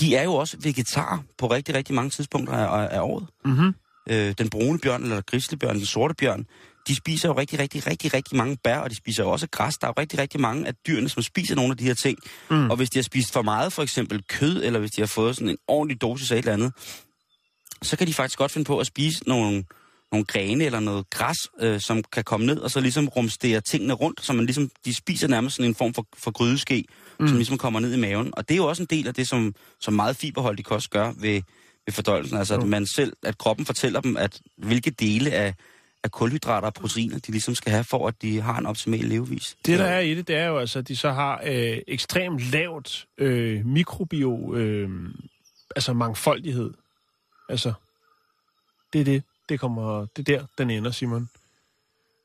[0.00, 3.26] de er jo også vegetarer på rigtig, rigtig mange tidspunkter af, af året.
[3.44, 3.74] Mm-hmm.
[4.10, 6.46] Øh, den brune bjørn, eller grizzlybjørn, den sorte bjørn,
[6.88, 9.74] de spiser jo rigtig, rigtig, rigtig, rigtig mange bær, og de spiser jo også græs.
[9.74, 12.18] Der er jo rigtig, rigtig mange af dyrene, som spiser nogle af de her ting.
[12.50, 12.70] Mm.
[12.70, 15.36] Og hvis de har spist for meget, for eksempel kød, eller hvis de har fået
[15.36, 16.72] sådan en ordentlig dosis af et eller andet,
[17.82, 19.64] så kan de faktisk godt finde på at spise nogle,
[20.12, 23.94] nogle grene eller noget græs, øh, som kan komme ned og så ligesom rumstere tingene
[23.94, 26.84] rundt, så man ligesom, de spiser nærmest sådan en form for, for grydeske,
[27.20, 27.28] mm.
[27.28, 28.30] som ligesom kommer ned i maven.
[28.36, 31.12] Og det er jo også en del af det, som, som meget fiberholdig kost gør
[31.16, 31.42] ved,
[31.86, 32.38] ved fordøjelsen.
[32.38, 35.54] Altså, at man selv, at kroppen fortæller dem, at hvilke dele af,
[36.04, 39.56] af kulhydrater og proteiner, de ligesom skal have, for at de har en optimal levevis.
[39.66, 42.40] Det, der er i det, det er jo altså, at de så har øh, ekstremt
[42.40, 44.90] lavt øh, mikrobio, øh,
[45.76, 46.74] altså mangfoldighed.
[47.48, 47.72] Altså,
[48.92, 51.28] det er det, det kommer, det er der, den ender, Simon.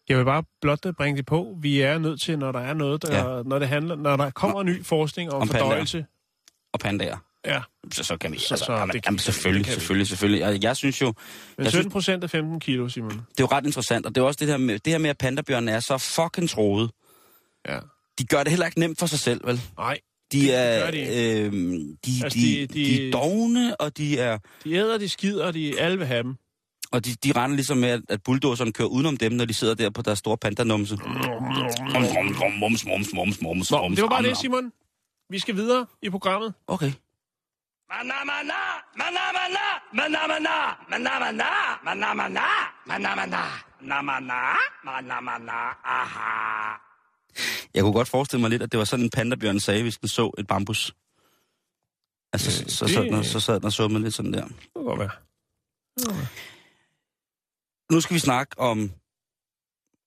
[0.10, 1.58] Jeg vil bare blot bringe det på.
[1.62, 3.44] Vi er nødt til, når der er noget, der, ja.
[3.44, 6.06] når det handler, når der kommer ny forskning om, Om fordøjelse.
[6.74, 7.18] Og pandaer.
[7.46, 9.80] Ja, Så, så kan vi, Så- altså, så jamen, det kan jamen, selvfølgelig, kan vi.
[9.80, 10.40] selvfølgelig, selvfølgelig.
[10.42, 11.16] Jeg, jeg synes jo, men
[11.58, 13.10] Jeg 17 synes- procent af 15 kilo, Simon.
[13.12, 15.10] det er jo ret interessant, og det er også det her med, det her med
[15.10, 16.90] at pandabjørnene er så fucking troede.
[17.68, 17.80] Ja.
[18.20, 19.62] De gør det heller ikke nemt for sig selv, vel?
[19.78, 20.00] Nej,
[20.32, 21.52] De er, de øh,
[22.06, 25.52] de, Altså, de, de- de, de- er dogne, og de er, de æder, de skider,
[25.52, 26.36] de alle vil have dem.
[26.92, 29.74] og de, de render ligesom med, at, at bulldozeren kører udenom dem, når de sidder
[29.74, 30.98] der på deres store pandanumse.
[31.94, 34.38] Mums, mums, mums, mums, Nå, mums, det var bare det.
[34.38, 34.72] Simon.
[35.30, 36.54] Vi skal videre i programmet.
[36.68, 36.92] Okay.
[47.74, 50.10] Jeg kunne godt forestille mig lidt, at det var sådan en pandabjørn sagde, hvis den
[50.10, 50.94] så et bambus.
[52.34, 54.46] Altså, så, så, det- sad den, så sad den og så med lidt sådan der.
[54.48, 55.10] Det kan godt være.
[57.92, 58.92] Nu skal vi snakke om,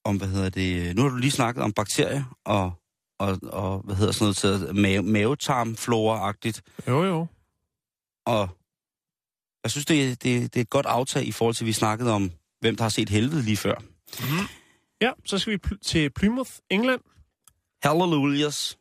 [0.05, 2.73] om hvad hedder det, nu har du lige snakket om bakterier og,
[3.18, 6.61] og, og hvad hedder sådan noget til mave, mavetarmflora-agtigt.
[6.88, 7.27] Jo, jo.
[8.26, 8.48] Og
[9.64, 12.12] jeg synes, det, det, det er et godt aftag i forhold til, at vi snakkede
[12.12, 12.30] om,
[12.61, 13.74] hvem der har set helvede lige før.
[15.00, 17.00] Ja, så skal vi pl- til Plymouth, England.
[17.82, 18.78] Hallelujahs.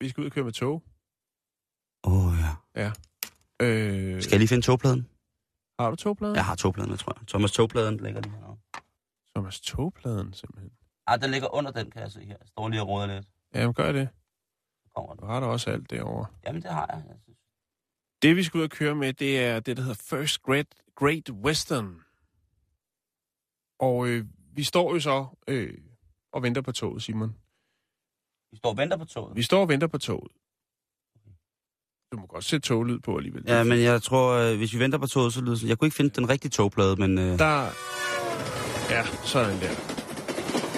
[0.00, 0.82] Vi skal ud og køre med tog.
[2.04, 2.34] Åh oh,
[2.76, 2.92] ja.
[3.62, 5.08] Øh, Skal jeg lige finde togpladen?
[5.78, 6.36] Har du togpladen?
[6.36, 7.26] Jeg har togpladen, jeg tror jeg.
[7.28, 8.58] Thomas togpladen ligger lige her.
[9.36, 10.70] Thomas, togpladen simpelthen.
[11.06, 12.36] Ah, den ligger under den, kan jeg se her.
[12.40, 13.26] Jeg står lige og råder lidt.
[13.54, 14.08] Jamen, gør det.
[14.96, 15.14] Kommer.
[15.14, 16.26] Du har da også alt derovre.
[16.46, 17.02] Jamen, det har jeg.
[17.08, 17.31] jeg.
[18.22, 21.30] Det, vi skal ud og køre med, det er det, der hedder First Great, Great
[21.30, 21.94] Western.
[23.80, 25.74] Og øh, vi står jo så øh,
[26.32, 27.34] og venter på toget, Simon.
[28.52, 29.36] Vi står og venter på toget.
[29.36, 30.32] Vi står og venter på toget.
[32.12, 33.44] Du må godt sætte toglyd på alligevel.
[33.46, 35.68] Ja, men jeg tror, øh, hvis vi venter på toget, så lyder det.
[35.68, 37.18] Jeg kunne ikke finde den rigtige togplade, men...
[37.18, 37.66] Øh, Der...
[38.90, 39.68] Ja, sådan der.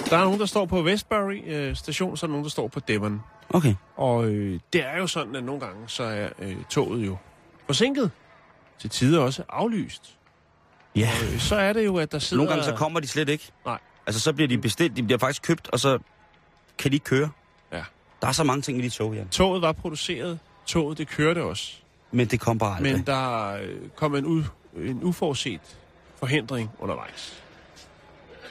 [0.09, 2.67] Der er nogen, der står på Westbury øh, station, så er der nogen, der står
[2.67, 3.21] på Devon.
[3.49, 3.75] okay.
[3.95, 7.17] Og øh, det er jo sådan, at nogle gange, så er øh, toget jo
[7.65, 8.11] forsinket.
[8.79, 10.17] Til tider også aflyst.
[10.95, 11.11] Ja.
[11.23, 12.43] Øh, så er det jo, at der sidder...
[12.43, 13.51] Nogle gange så kommer de slet ikke.
[13.65, 13.79] Nej.
[14.07, 15.99] Altså, så bliver de bestilt, de bliver faktisk købt, og så
[16.77, 17.29] kan de ikke køre.
[17.71, 17.83] Ja.
[18.21, 19.23] Der er så mange ting i de tog, ja.
[19.31, 20.39] Toget var produceret.
[20.65, 21.73] Toget, det kørte også.
[22.11, 22.93] Men det kom bare aldrig.
[22.93, 24.43] Men der øh, kom en, u,
[24.77, 25.77] en uforudset
[26.19, 27.43] forhindring undervejs.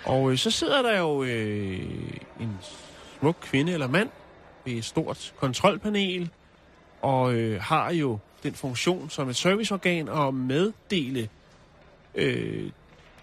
[0.04, 1.80] Og øh, så sidder der jo øh,
[2.40, 2.58] en
[3.18, 4.08] smuk kvinde eller mand
[4.64, 6.30] ved et stort kontrolpanel,
[7.02, 11.28] og øh, har jo den funktion som et serviceorgan og meddele
[12.14, 12.70] øh,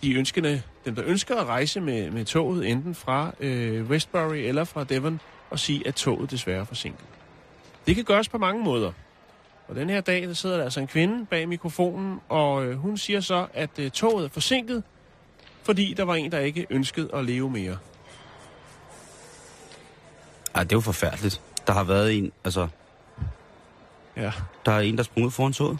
[0.03, 4.63] de ønskende, dem der ønsker at rejse med, med toget, enten fra øh, Westbury eller
[4.63, 7.05] fra Devon, og sige, at toget desværre er forsinket.
[7.88, 8.91] Det kan gøres på mange måder.
[9.67, 12.97] Og den her dag, der sidder der altså en kvinde bag mikrofonen, og øh, hun
[12.97, 14.84] siger så, at øh, toget er forsinket,
[15.63, 17.77] fordi der var en, der ikke ønskede at leve mere.
[20.55, 21.41] Ej, det er jo forfærdeligt.
[21.67, 22.67] Der har været en, altså,
[24.17, 24.32] Ja.
[24.65, 25.78] der er en, der sprunget foran toget.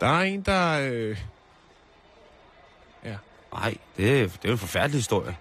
[0.00, 0.90] Der er en, der...
[0.92, 1.16] Øh,
[3.52, 5.36] Nej, det er, det er en forfærdelig historie.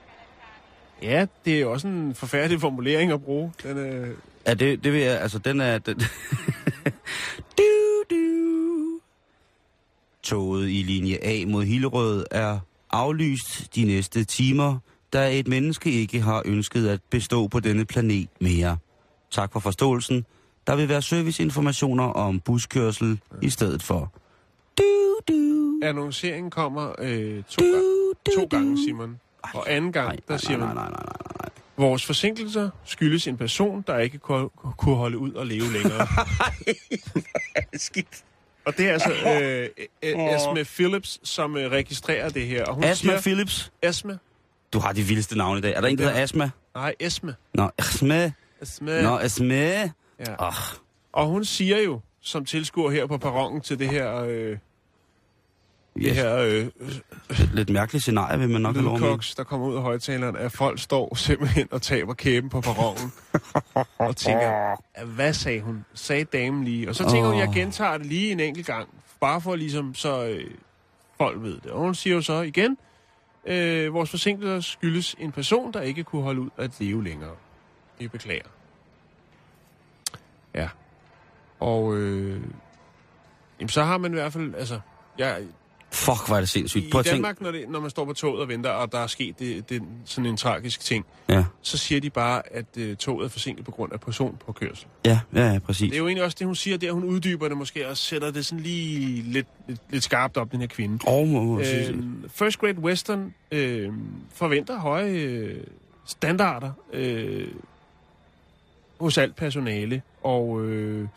[1.02, 3.54] ja, det er også en forfærdelig formulering at bruge.
[3.64, 5.78] Den, øh, Ja, det, det vil jeg, altså den er...
[5.78, 6.02] Den...
[7.58, 9.00] du, du.
[10.24, 12.60] Toget i linje A mod Hillerød er
[12.92, 14.78] aflyst de næste timer,
[15.14, 18.78] da et menneske ikke har ønsket at bestå på denne planet mere.
[19.32, 20.26] Tak for forståelsen.
[20.68, 24.14] Der vil være serviceinformationer om buskørsel i stedet for.
[24.78, 24.84] Du,
[25.28, 29.20] du, annonceringen kommer øh, to, du, du, to gange, Simon.
[29.54, 31.50] Og anden gang, Nej, der nej, siger nej, man, nej, nej, nej, nej.
[31.78, 34.50] vores forsinkelser skyldes en person, der ikke kunne,
[34.96, 36.08] holde ud og leve længere.
[37.74, 38.24] Skidt.
[38.66, 39.70] og det er altså øh,
[40.04, 42.66] øh, Esme Phillips, som øh, registrerer det her.
[42.66, 43.72] Og hun Asma siger, Phillips.
[43.82, 44.20] Esme?
[44.74, 45.74] Du har de vildeste navne i dag.
[45.74, 46.50] Er der en, der hedder Asma?
[46.76, 47.36] Nej, Esme.
[47.54, 48.32] Nå, Asma.
[48.62, 49.02] Esme.
[49.02, 49.90] Nå, Asma.
[50.20, 50.48] Ja.
[50.48, 50.54] Åh,
[51.14, 54.60] Og hun siger jo, som tilskuer her på perronen til det her, øh, det
[55.98, 56.16] yes.
[56.18, 56.68] her øh,
[57.30, 59.36] Lidt, lidt mærkeligt scenarie, vil man nok have lov med.
[59.38, 63.12] der kommer ud af højtaleren, at folk står simpelthen og taber kæben på perronen.
[63.98, 64.76] og tænker,
[65.06, 65.86] hvad sagde hun?
[65.94, 66.90] Sagde damen lige.
[66.90, 68.90] Og så tænker hun, jeg gentager det lige en enkelt gang.
[69.20, 70.52] Bare for ligesom, så øh,
[71.18, 71.72] folk ved det.
[71.72, 72.78] Og hun siger jo så igen,
[73.46, 77.36] øh, vores forsinkelser skyldes en person, der ikke kunne holde ud at leve længere.
[78.00, 78.44] Vi beklager.
[80.62, 80.68] Ja.
[81.60, 82.42] Og øh,
[83.60, 84.80] jamen, så har man i hvert fald, altså,
[85.18, 85.38] jeg,
[85.92, 86.86] Fuck, er det sindssygt.
[86.86, 87.16] i Prøv tænke.
[87.16, 89.70] Danmark, når, det, når man står på toget og venter, og der er sket det,
[89.70, 93.66] det, sådan en tragisk ting, Ja, så siger de bare, at øh, toget er forsinket
[93.66, 94.88] på grund af personpåkørsel.
[95.06, 95.90] ja, ja, ja, præcis.
[95.90, 96.92] Det er jo egentlig også det, hun siger der.
[96.92, 100.60] Hun uddyber det måske og sætter det sådan lige lidt, lidt, lidt skarpt op, den
[100.60, 101.00] her kvinde.
[101.08, 103.90] Og må, må Øhm, First Grade Western øh,
[104.34, 105.64] forventer høje øh,
[106.06, 107.48] standarder øh,
[109.00, 111.08] hos alt personale, og øh,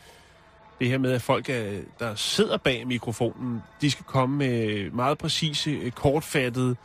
[0.79, 5.17] det her med, at folk, er, der sidder bag mikrofonen, de skal komme med meget
[5.17, 6.75] præcise, øh, kortfattede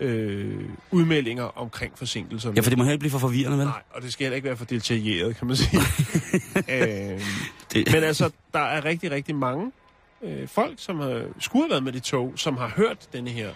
[0.00, 2.54] øh, udmeldinger omkring forsinkelserne.
[2.56, 3.66] ja, for det må heller ikke blive for forvirrende, vel?
[3.66, 5.80] Nej, og det skal heller ikke være for detaljeret, kan man sige.
[7.12, 7.20] øhm,
[7.72, 9.72] Det- men altså, der er rigtig, rigtig mange
[10.22, 13.48] øh, folk, som har, skulle have været med det tog, som har hørt denne her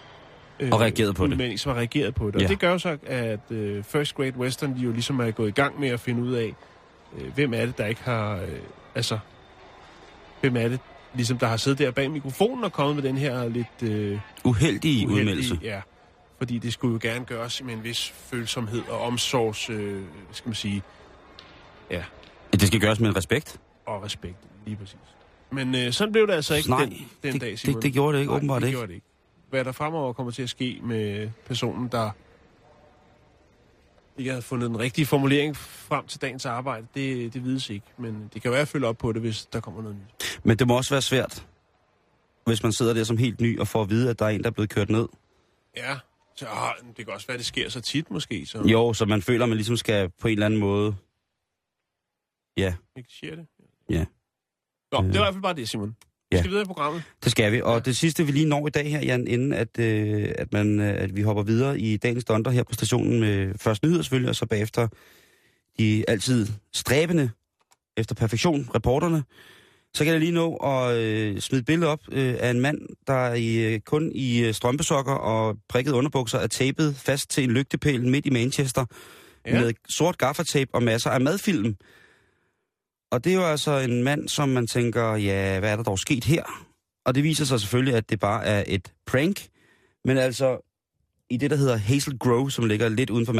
[0.60, 1.60] øh, Og reageret på det.
[1.60, 2.34] som har reageret på det.
[2.36, 2.46] Og Ja.
[2.48, 5.52] det gør jo så, at øh, First Grade Western, de jo ligesom er gået i
[5.52, 6.54] gang med at finde ud af,
[7.18, 8.48] øh, hvem er det, der ikke har, øh,
[8.94, 9.18] altså,
[10.40, 10.80] hvem er det,
[11.14, 13.66] ligesom der har siddet der bag mikrofonen og kommet med den her lidt...
[13.82, 15.58] Øh, Uheldige uheldige- udmeldelse.
[15.62, 15.80] Ja,
[16.38, 20.54] fordi det skulle jo gerne gøres med en vis følsomhed og omsorgs, øh, skal man
[20.54, 20.82] sige,
[21.90, 22.02] ja,
[22.52, 23.60] Det skal gøres med respekt.
[23.86, 24.96] og respekt, lige præcis.
[25.52, 27.74] Men øh, sådan blev det altså ikke Nej, den, den det, dag, Simon.
[27.74, 28.76] det, det gjorde det ikke, Nej, åbenbart det ikke.
[28.78, 29.06] gjorde det ikke.
[29.50, 32.10] Hvad der fremover kommer til at ske med personen, der
[34.18, 37.86] ikke havde fundet den rigtige formulering frem til dagens arbejde, det, det vides ikke.
[37.98, 40.40] Men det kan være at følge op på det, hvis der kommer noget nyt.
[40.44, 41.46] Men det må også være svært,
[42.46, 44.42] hvis man sidder der som helt ny og får at vide, at der er en,
[44.42, 45.08] der er blevet kørt ned.
[45.76, 45.98] Ja,
[46.36, 48.46] så, ah, det kan også være, at det sker så tit måske.
[48.46, 50.96] Så Jo, så man føler, at man ligesom skal på en eller anden måde...
[52.56, 53.46] Ja, Ikke siger det?
[53.90, 54.04] Ja.
[54.92, 55.10] Nå, det Øh.
[55.10, 55.96] er i hvert fald bare det, Simon.
[56.30, 56.40] Vi Ja.
[56.42, 57.02] skal videre i programmet.
[57.24, 57.60] det skal vi.
[57.62, 57.78] Og Ja.
[57.80, 61.02] det sidste, vi lige når i dag her, Jan, inden at, øh, at, man, øh,
[61.02, 64.36] at vi hopper videre i dagens donder her på stationen med først nyheder selvfølgelig, og
[64.36, 64.88] så bagefter
[65.78, 67.30] de altid stræbende
[67.96, 69.22] efter perfektion, reporterne,
[69.94, 72.78] så kan jeg lige nå at øh, smide et billede op øh, af en mand,
[73.06, 77.50] der i, øh, kun i øh, strømpesokker og prikket underbukser er tapet fast til en
[77.50, 78.84] lygtepæl midt i Manchester
[79.46, 79.60] ja.
[79.60, 81.76] med sort gaffatape og masser af madfilm.
[83.10, 85.98] Og det er jo altså en mand, som man tænker, ja, hvad er der dog
[85.98, 86.66] sket her?
[87.04, 89.48] Og det viser sig selvfølgelig, at det bare er et prank.
[90.04, 90.66] Men altså,
[91.30, 93.32] i det, der hedder Hazel Grove, som ligger lidt uden for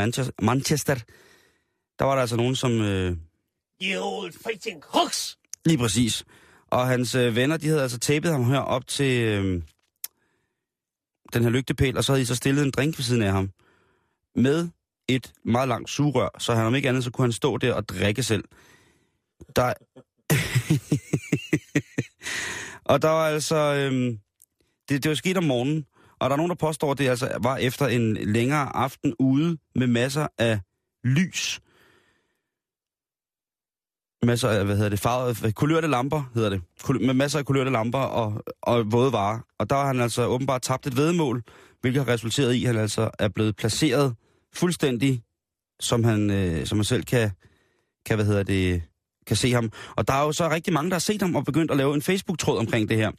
[0.42, 0.94] Manchester,
[1.98, 2.80] der var der altså nogen, som...
[2.80, 3.16] Øh,
[3.82, 5.38] You old fighting hooks!
[5.64, 6.24] Lige præcis.
[6.66, 9.62] Og hans øh, venner, de havde altså tapet ham her op til øh,
[11.32, 13.50] den her lygtepæl, og så havde de så stillet en drink ved siden af ham.
[14.34, 14.68] Med
[15.08, 17.88] et meget langt sugerør, så han om ikke andet, så kunne han stå der og
[17.88, 18.44] drikke selv.
[19.56, 19.74] Der...
[22.92, 23.56] og der var altså...
[23.56, 24.18] Øhm,
[24.88, 25.86] det, det var sket om morgenen,
[26.20, 29.58] og der er nogen, der påstår, at det altså var efter en længere aften ude
[29.74, 30.60] med masser af
[31.04, 31.60] lys.
[34.22, 36.62] masser af, hvad hedder det, farvede, kulørte lamper, hedder det.
[37.00, 39.38] Med masser af kulørte lamper og, og våde varer.
[39.58, 41.42] Og der har han altså åbenbart tabt et vedmål,
[41.80, 44.14] hvilket har resulteret i, at han altså er blevet placeret
[44.54, 45.22] fuldstændig,
[45.80, 47.30] som han, øh, som han selv kan,
[48.06, 48.82] kan, hvad hedder det,
[49.30, 49.72] kan se ham.
[49.96, 51.94] Og der er jo så rigtig mange, der har set ham og begyndt at lave
[51.94, 53.10] en Facebook-tråd omkring det her.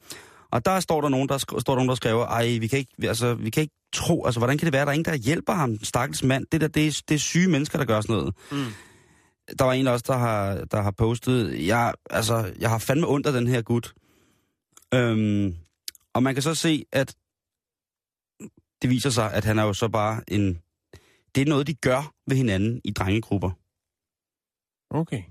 [0.52, 2.80] Og der står der nogen, der, sk- står der, nogen, der skriver, ej, vi kan,
[2.80, 5.16] ikke, altså, vi kan ikke tro, altså, hvordan kan det være, der er ingen, der
[5.16, 6.46] hjælper ham, stakkels mand.
[6.52, 8.36] Det der, det er, det er syge mennesker, der gør sådan noget.
[8.52, 8.66] Mm.
[9.60, 13.28] Der var en også, der har, der har postet, jeg, altså, jeg har fandme ondt
[13.28, 13.94] af den her gut.
[14.94, 15.56] Øhm,
[16.14, 17.16] og man kan så se, at
[18.82, 20.60] det viser sig, at han er jo så bare en...
[21.36, 23.52] Det er noget, de gør ved hinanden i drengegrupper.
[24.90, 25.24] Okay.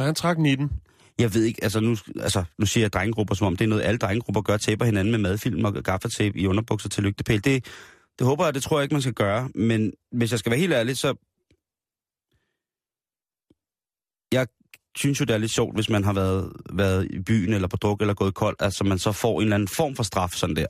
[0.00, 0.70] Så han trak 19.
[1.18, 3.82] Jeg ved ikke, altså nu, altså nu siger jeg drengegrupper, som om det er noget,
[3.82, 7.44] alle drengegrupper gør, taber hinanden med madfilm og gaffatape i underbukser til lygtepæl.
[7.44, 7.64] Det,
[8.18, 9.50] det håber jeg, det tror jeg ikke, man skal gøre.
[9.54, 11.14] Men hvis jeg skal være helt ærlig, så...
[14.32, 14.46] Jeg
[14.96, 17.76] synes jo, det er lidt sjovt, hvis man har været, været i byen eller på
[17.76, 20.56] druk eller gået kold, altså man så får en eller anden form for straf sådan
[20.56, 20.66] der.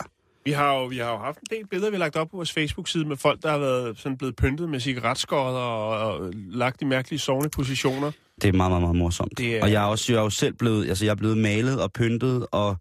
[0.46, 2.36] Vi har, jo, vi har jo haft en del billeder, vi har lagt op på
[2.36, 5.88] vores Facebook-side med folk, der har været sådan blevet pyntet med cigaretskodder og,
[6.18, 8.12] og lagt i mærkelige sovende positioner.
[8.42, 9.38] Det er meget, meget, meget morsomt.
[9.38, 11.38] Det er- Og jeg er også jeg er jo selv blevet, altså jeg er blevet
[11.38, 12.76] malet og pyntet, og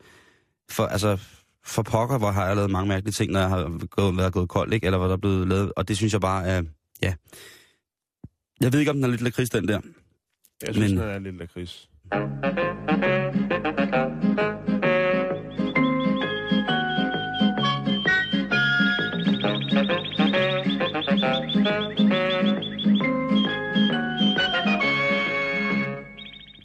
[0.71, 1.17] for, altså,
[1.65, 4.49] for pokker, hvor har jeg lavet mange mærkelige ting, når jeg har gået, været gået
[4.49, 4.85] kold, ikke?
[4.85, 6.63] Eller hvor der er blevet lavet, og det synes jeg bare er,
[7.03, 7.13] ja.
[8.61, 9.79] Jeg ved ikke, om den er lidt lakrids, den der.
[10.67, 10.99] Jeg synes, Men...
[11.01, 11.89] den er lidt lakrids.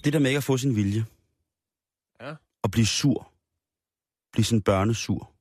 [0.05, 1.07] Det der med ikke at få sin vilje.
[2.21, 2.35] Ja.
[2.63, 3.33] Og blive sur.
[4.33, 5.33] Blive sådan børnesur.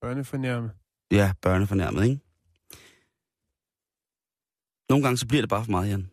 [0.00, 0.70] Børnefornærme.
[1.10, 2.20] Ja, børnefornærmet, ikke?
[4.88, 6.10] Nogle gange så bliver det bare for meget, Jan.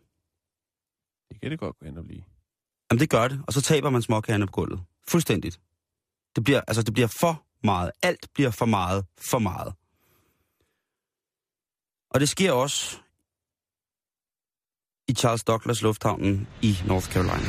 [1.28, 2.24] Det kan det godt gå hen og blive.
[2.90, 4.80] Jamen det gør det, og så taber man småkagerne på gulvet.
[5.08, 5.60] Fuldstændigt.
[6.36, 7.90] Det bliver, altså, det bliver for meget.
[8.02, 9.74] Alt bliver for meget, for meget.
[12.10, 13.00] Og det sker også
[15.08, 17.48] i Charles Douglas Lufthavnen i North Carolina.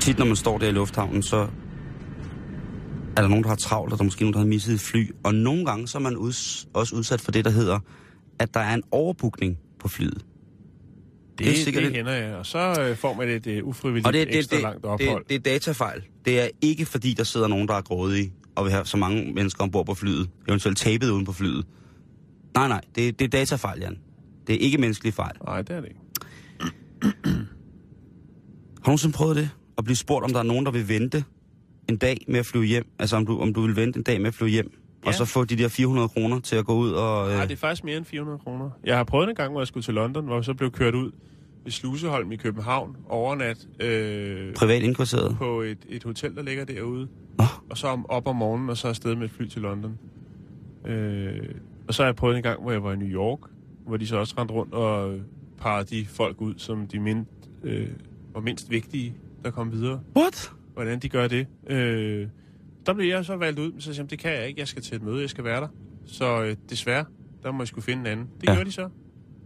[0.00, 1.36] Tit når man står der i lufthavnen, så
[3.16, 4.80] er der nogen, der har travlt, og der er måske nogen, der har misset et
[4.80, 5.10] fly.
[5.24, 7.78] Og nogle gange så er man uds- også udsat for det, der hedder,
[8.38, 10.14] at der er en overbookning på flyet.
[11.38, 12.34] Det, Det er sikkert det et- hænder jeg.
[12.34, 15.22] Og så øh, får man et øh, ufrivilligt Og det, det, ekstra det, langt ophold.
[15.22, 16.02] det, det er datafejl.
[16.24, 19.32] Det er ikke fordi, der sidder nogen, der er grådige og vil have så mange
[19.34, 20.30] mennesker ombord på flyet.
[20.48, 21.66] Eventuelt tabet uden på flyet.
[22.54, 23.98] Nej, nej, det, det er datafejl, Jan.
[24.46, 25.34] Det er ikke menneskelig fejl.
[25.46, 26.00] Nej, det er det ikke.
[27.02, 29.50] Har du nogensinde prøvet det?
[29.78, 31.24] At blive spurgt, om der er nogen, der vil vente
[31.88, 32.86] en dag med at flyve hjem?
[32.98, 34.72] Altså, om du, om du vil vente en dag med at flyve hjem?
[35.04, 35.08] Ja.
[35.08, 37.28] Og så få de der 400 kroner til at gå ud og...
[37.28, 38.70] Nej, Øh, det er faktisk mere end 400 kroner.
[38.84, 40.94] Jeg har prøvet en gang, hvor jeg skulle til London, hvor jeg så blev kørt
[40.94, 41.10] ud
[41.64, 45.36] ved Sluseholm i København overnat øh, privat indkvarteret.
[45.38, 47.08] på et, et hotel, der ligger derude.
[47.38, 49.98] Nå, Og så om, op om morgenen, og så afsted med et fly til London.
[50.86, 51.48] Øh,
[51.88, 53.38] og så har jeg prøvet en gang, hvor jeg var i New York,
[53.86, 55.20] hvor de så også rendte rundt og
[55.58, 57.26] parrede de folk ud, som de mind,
[57.62, 57.88] øh,
[58.34, 59.14] var mindst vigtige,
[59.44, 60.00] der kom videre.
[60.16, 60.52] what?
[60.74, 61.46] Hvordan de gør det.
[61.66, 62.28] Øh,
[62.86, 64.82] der blev jeg så valgt ud, så sagde jeg, det kan jeg ikke, jeg skal
[64.82, 65.68] til et møde, jeg skal være der.
[66.06, 67.04] Så øh, desværre,
[67.42, 68.26] der må jeg skulle finde en anden.
[68.40, 68.50] Det Ja.
[68.52, 68.56] ja.
[68.56, 68.88] gjorde de så.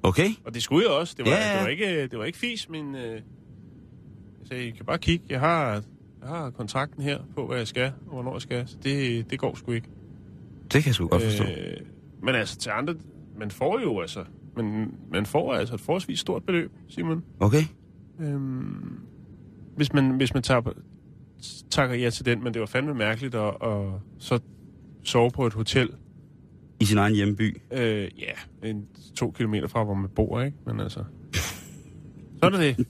[0.02, 0.28] Okay.
[0.44, 1.14] Og det skulle jeg også.
[1.18, 1.54] Det var, Ja, ja.
[1.56, 3.22] det var, ikke, det var ikke fis, men øh, jeg
[4.48, 5.24] sagde, I kan bare kigge.
[5.28, 5.72] Jeg har,
[6.20, 8.68] jeg har kontrakten her på, hvad jeg skal, og hvornår jeg skal.
[8.68, 9.88] Så det, det går sgu ikke.
[10.72, 11.44] Det kan jeg sgu godt forstå.
[11.44, 11.76] Øh,
[12.22, 12.94] men altså til andre,
[13.38, 14.24] man får jo altså,
[14.56, 17.24] men man får altså et forholdsvis stort beløb, Simon.
[17.40, 17.62] Okay.
[18.20, 18.98] Øhm,
[19.76, 20.72] hvis man, hvis man tager,
[21.70, 23.86] takker ja til den, men det var fandme mærkeligt at, at
[24.18, 24.38] så
[25.04, 25.90] sove på et hotel,
[26.80, 27.56] I sin egen hjemby.
[27.72, 30.56] øh, ja, en, to kilometer fra, hvor man bor, ikke?
[30.66, 31.04] Men altså,
[32.38, 32.86] så er det det.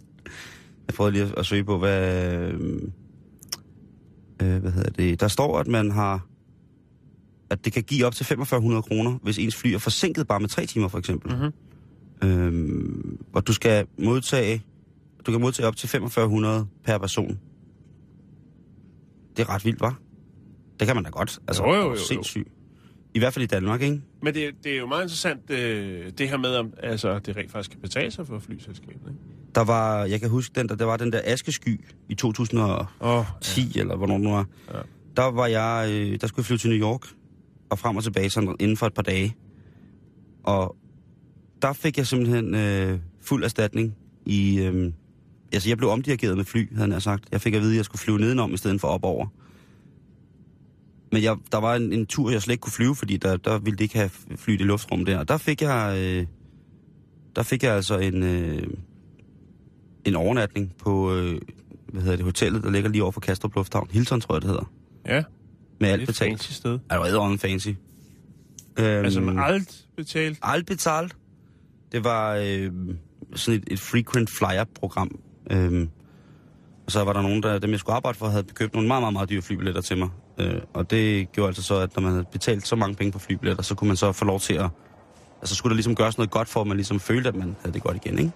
[0.86, 2.18] Jeg prøvede lige at, at søge på, hvad...
[2.52, 2.82] Øh,
[4.42, 5.20] øh, hvad hedder det?
[5.20, 6.26] Der står, at man har...
[7.50, 10.48] At det kan give op til 4500 kroner, hvis ens fly er forsinket bare med
[10.48, 11.36] tre timer, for eksempel.
[11.36, 11.52] Mhm.
[12.30, 14.62] Øhm, og du skal modtage...
[15.26, 17.38] Du kan modtage op til 4500 per person.
[19.36, 19.98] Det er ret vildt, var?
[20.80, 21.38] Det kan man da godt.
[21.48, 21.96] Altså, Jo, jo, jo, jo.
[21.96, 22.48] Sindssygt.
[23.14, 24.00] I hvert fald i Danmark, ikke?
[24.22, 27.52] Men det, det er jo meget interessant, øh, det her med, om altså, det rent
[27.52, 29.20] faktisk kan betale sig for flyselskabet, ikke?
[29.54, 33.24] Der var, jeg kan huske, den der, der var den der askesky i 2010, Åh,
[33.76, 33.80] ja.
[33.80, 34.46] eller hvornår det nu var.
[34.74, 34.78] Ja.
[35.16, 37.00] Der var jeg, øh, der skulle jeg flyve til New York,
[37.70, 39.36] og frem og tilbage sådan inden for et par dage.
[40.42, 40.76] Og
[41.62, 43.94] der fik jeg simpelthen øh, fuld erstatning
[44.26, 44.60] i...
[44.60, 44.92] Øh,
[45.52, 47.24] altså, jeg blev omdirigeret med fly, havde jeg sagt.
[47.32, 49.26] Jeg fik at vide, at jeg skulle flyve nedenom i stedet for op over.
[51.12, 53.58] Men jeg, der var en, en tur, jeg slet ikke kunne flyve, fordi der, der
[53.58, 55.18] ville det ikke have flyet i luftrum der.
[55.18, 55.98] Og der fik jeg...
[55.98, 56.26] Øh,
[57.36, 58.22] der fik jeg altså en...
[58.22, 58.62] Øh,
[60.04, 61.40] en overnatning på, øh,
[61.86, 63.88] hvad hedder det, hotellet, der ligger lige over for Kastrup Lufthavn.
[63.90, 64.72] Hilton, tror jeg, det hedder.
[65.06, 65.22] Ja,
[65.80, 66.30] med alt et betalt.
[66.30, 66.78] fancy sted.
[66.90, 67.68] Er det var fancy.
[68.78, 70.38] Øhm, Altså med alt betalt.
[70.42, 71.16] alt betalt.
[71.92, 72.70] Det var øh,
[73.34, 75.18] sådan et, et frequent flyer-program.
[75.50, 75.88] Øhm,
[76.86, 79.02] og så var der nogen, der, dem jeg skulle arbejde for, havde købt nogle meget,
[79.02, 80.08] meget, meget dyre flybilletter til mig.
[80.40, 83.18] Øh, og det gjorde altså så, at når man havde betalt så mange penge på
[83.18, 84.70] flybilletter, så kunne man så få lov til at...
[85.40, 87.74] Altså skulle der ligesom gøres noget godt for, at man ligesom følte, at man havde
[87.74, 88.30] det godt igen, ikke?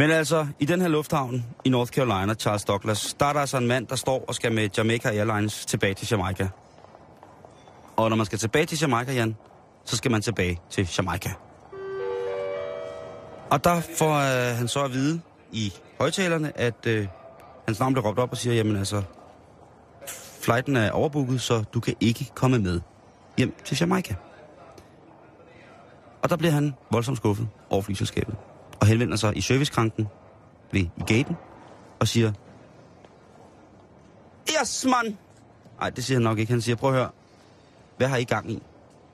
[0.00, 3.56] Men altså, i den her lufthavn i North Carolina, Charles Douglas, der er der altså
[3.56, 6.48] en mand, der står og skal med Jamaica Airlines tilbage til Jamaica.
[7.96, 9.36] Og når man skal tilbage til Jamaica, Jan,
[9.84, 11.30] så skal man tilbage til Jamaica.
[13.50, 15.20] Og der får øh, han så at vide
[15.52, 17.06] i højtalerne, at øh,
[17.66, 19.02] hans navn bliver råbt op og siger, jamen altså,
[20.40, 22.80] flighten er overbooket, så du kan ikke komme med
[23.38, 24.14] hjem til Jamaica.
[26.22, 28.34] Og der bliver han voldsomt skuffet over flyselskabet,
[28.80, 30.08] og henvender sig i servicekranken
[30.72, 31.36] ved i gaten
[32.00, 32.32] og siger,
[34.60, 35.18] Yes, man!
[35.80, 36.52] Nej, det siger han nok ikke.
[36.52, 37.10] Han siger, prøv at høre,
[37.96, 38.62] hvad har I gang i?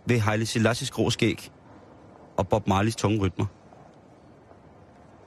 [0.07, 1.51] Ved Haile Selassies grå skæg
[2.37, 3.47] og Bob Marleys tunge rytmer.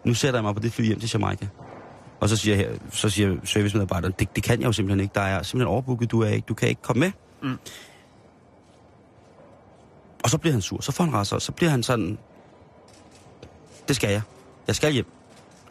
[0.05, 1.47] Nu sætter jeg mig på det fly hjem til Jamaica.
[2.19, 5.13] Og så siger, jeg, så siger servicemedarbejderen, det, det kan jeg jo simpelthen ikke.
[5.15, 7.11] Der er simpelthen overbooket, du, er ikke, du kan ikke komme med.
[7.43, 7.57] Mm.
[10.23, 12.17] Og så bliver han sur, så får han rasser, så bliver han sådan,
[13.89, 14.21] det skal jeg.
[14.67, 15.05] Jeg skal hjem.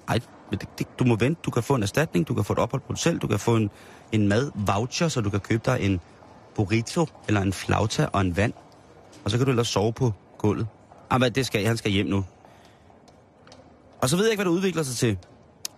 [0.09, 2.59] Ej, det, det, du må vente, du kan få en erstatning, du kan få et
[2.59, 3.71] ophold på selv, du kan få en,
[4.13, 6.01] en mad voucher, så du kan købe dig en
[6.55, 8.53] burrito eller en flauta og en vand.
[9.25, 10.67] Og så kan du ellers sove på gulvet.
[11.11, 12.25] Ah, men det skal jeg, han skal hjem nu.
[14.01, 15.19] Og så ved jeg ikke, hvad det udvikler sig til.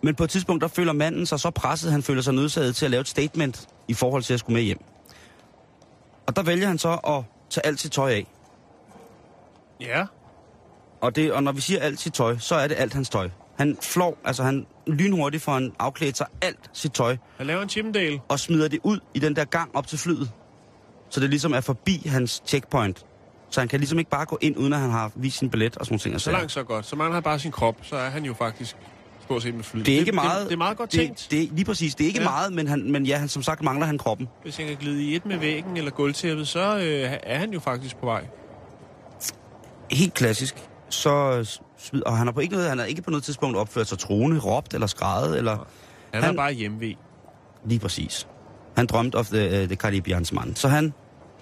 [0.03, 2.85] Men på et tidspunkt, der føler manden sig så presset, han føler sig nødsaget til
[2.85, 4.85] at lave et statement i forhold til at skulle med hjem.
[6.27, 8.27] Og der vælger han så at tage alt sit tøj af.
[9.81, 10.07] Ja.
[11.01, 13.29] Og, det, og når vi siger alt sit tøj, så er det alt hans tøj.
[13.59, 17.69] Han flår, altså han lynhurtigt får han afklædt sig alt sit tøj, Han laver en
[17.69, 18.21] Chippendale.
[18.29, 20.31] og smider det ud i den der gang op til flyet.
[21.11, 23.07] Så det ligesom er forbi hans checkpoint.
[23.51, 25.77] Så han kan ligesom ikke bare gå ind, uden at han har vist sin billet
[25.77, 26.21] og sådan nogle ting.
[26.21, 26.87] Så langt, så godt.
[26.87, 28.77] Så mangler han bare sin krop, så er han jo faktisk
[29.25, 29.81] stort set med fly.
[29.81, 30.41] Det er ikke meget...
[30.41, 31.29] Det, det er meget godt tænkt.
[31.31, 31.95] Det, det, lige præcis.
[31.95, 32.29] Det er ikke ja.
[32.29, 34.29] meget, men, han, men ja, han, som sagt mangler han kroppen.
[34.43, 37.61] Hvis han kan glide i et med væggen eller gulvtæppet, så øh, er han jo
[37.61, 38.25] faktisk på vej.
[39.91, 40.70] Helt klassisk.
[40.91, 41.45] Så
[41.79, 43.99] smid, og han har på ikke noget, han har ikke på noget tidspunkt opført sig
[43.99, 45.67] troende, råbt eller skrejet, eller
[46.15, 46.95] Han, er bare hjemme
[47.65, 48.29] lige præcis.
[48.77, 50.57] Han drømte of the, uh, the Caribbeans mand.
[50.57, 50.93] Så han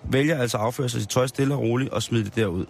[0.05, 2.67] vælger altså at afføre sig sit tøj stille og roligt og smide det derud.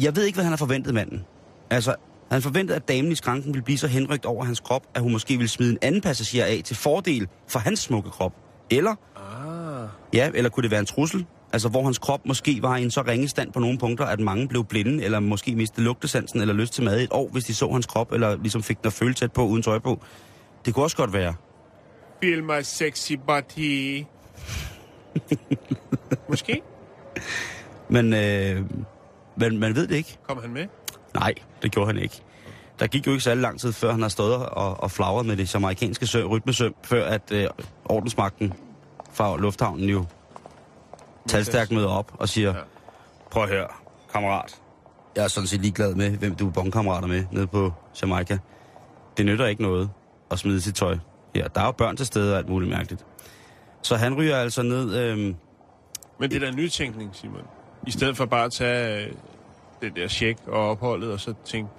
[0.00, 1.24] Jeg ved ikke, hvad han har forventet manden.
[1.70, 1.94] Altså,
[2.32, 5.12] han forventede, at damen i skranken ville blive så henrygt over hans krop, at hun
[5.12, 8.32] måske ville smide en anden passager af til fordel for hans smukke krop.
[8.70, 9.88] Eller, Ah.
[10.12, 11.26] ja, eller kunne det være en trussel?
[11.52, 14.20] Altså, hvor hans krop måske var i en så ringe stand på nogle punkter, at
[14.20, 17.44] mange blev blinde, eller måske mistede lugtesansen, eller lyst til mad i et år, hvis
[17.44, 20.00] de så hans krop, eller ligesom fik den at føle tæt på, uden tøj på.
[20.64, 21.34] Det kunne også godt være.
[22.22, 24.04] Feel my sexy body.
[26.30, 26.62] Måske
[27.88, 28.62] Men, øh,
[29.36, 30.18] men man ved det ikke.
[30.28, 30.66] kom han med.
[31.14, 32.22] Nej, det gjorde han ikke.
[32.80, 35.36] Der gik jo ikke særlig lang tid, før han har stået og, og flagret med
[35.36, 37.46] det amerikanske sø, rytmesøm, før at øh,
[37.84, 38.52] ordensmagten
[39.12, 40.04] fra lufthavnen jo
[41.28, 42.62] talstærkt møder op og siger, Ja.
[43.30, 43.66] prøv at høre,
[44.12, 44.56] kammerat.
[45.16, 47.72] Jeg er sådan set ligeglad med, hvem du er bongkammerater med nede på
[48.02, 48.38] Jamaica.
[49.16, 49.90] Det nytter ikke noget
[50.30, 50.98] at smide sit tøj.
[51.34, 53.04] Ja, der er jo børn til stede og alt muligt mærkeligt.
[53.82, 54.94] Så han ryger altså ned...
[54.96, 55.34] Øh, Men
[56.30, 57.40] det er da nytænkning, Simon.
[57.86, 59.12] I stedet for bare at tage øh,
[59.82, 61.70] det der check og opholdet, og så tænke,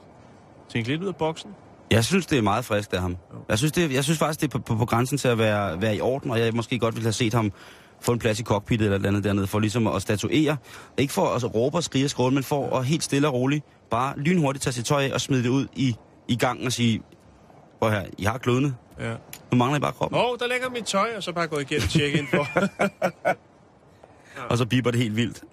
[0.69, 1.51] tænke lidt ud af boksen.
[1.91, 3.17] Jeg synes, det er meget frisk af ham.
[3.49, 5.81] Jeg synes, det, jeg synes faktisk, det er på, på, på grænsen til at være,
[5.81, 7.51] være i orden, og jeg måske godt ville have set ham
[8.01, 10.57] få en plads i cockpittet eller et andet dernede, for ligesom at statuere.
[10.97, 13.65] Ikke for at råbe og skrige og skråle, men for at helt stille og roligt
[13.89, 15.95] bare lynhurtigt tage sit tøj af og smide det ud i,
[16.27, 17.01] i gangen og sige,
[17.79, 18.73] prøv her, I har klødende.
[18.99, 19.13] Ja.
[19.51, 20.19] Nu mangler I bare kroppen.
[20.19, 22.47] Åh, oh, der ligger mit tøj, og så bare gå igennem check ind for.
[24.49, 25.43] Og så biber det helt vildt.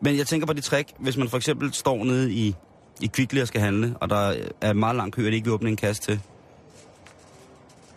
[0.00, 2.54] Men jeg tænker på det trick, hvis man for eksempel står nede i,
[3.00, 5.54] i Kvickly og skal handle, og der er meget lang kø, og det ikke vil
[5.54, 6.20] åbne en kasse til.